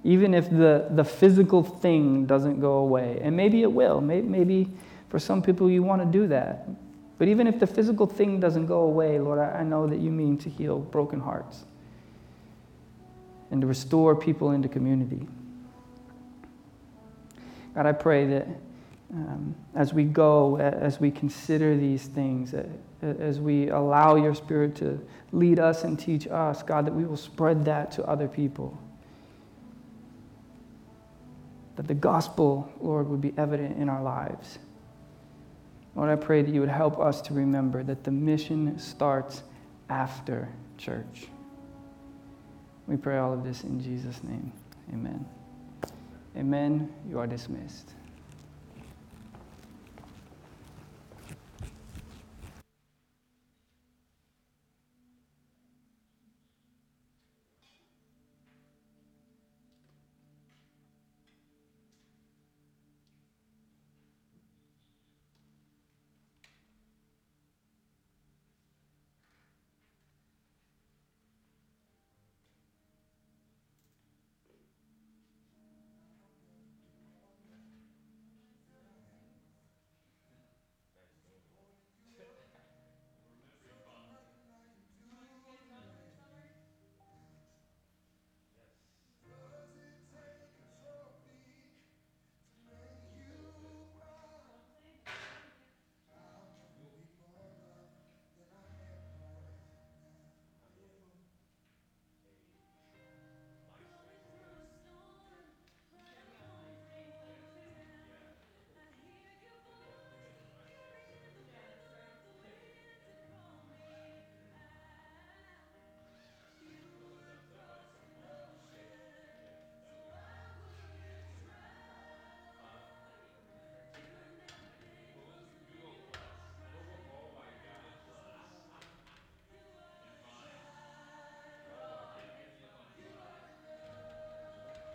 [0.03, 4.01] Even if the, the physical thing doesn't go away, and maybe it will.
[4.01, 4.69] Maybe, maybe
[5.09, 6.69] for some people you want to do that.
[7.17, 10.37] But even if the physical thing doesn't go away, Lord, I know that you mean
[10.39, 11.65] to heal broken hearts
[13.53, 15.29] and to restore people into community.
[17.73, 18.49] God, I pray that
[19.13, 22.55] um, as we go, as we consider these things,
[23.03, 25.01] as we allow your Spirit to
[25.33, 28.77] lead us and teach us, God, that we will spread that to other people.
[31.77, 34.59] That the gospel, Lord, would be evident in our lives.
[35.95, 39.43] Lord, I pray that you would help us to remember that the mission starts
[39.89, 41.29] after church.
[42.87, 44.53] We pray all of this in Jesus' name.
[44.93, 45.25] Amen.
[46.37, 46.93] Amen.
[47.09, 47.96] You are dismissed.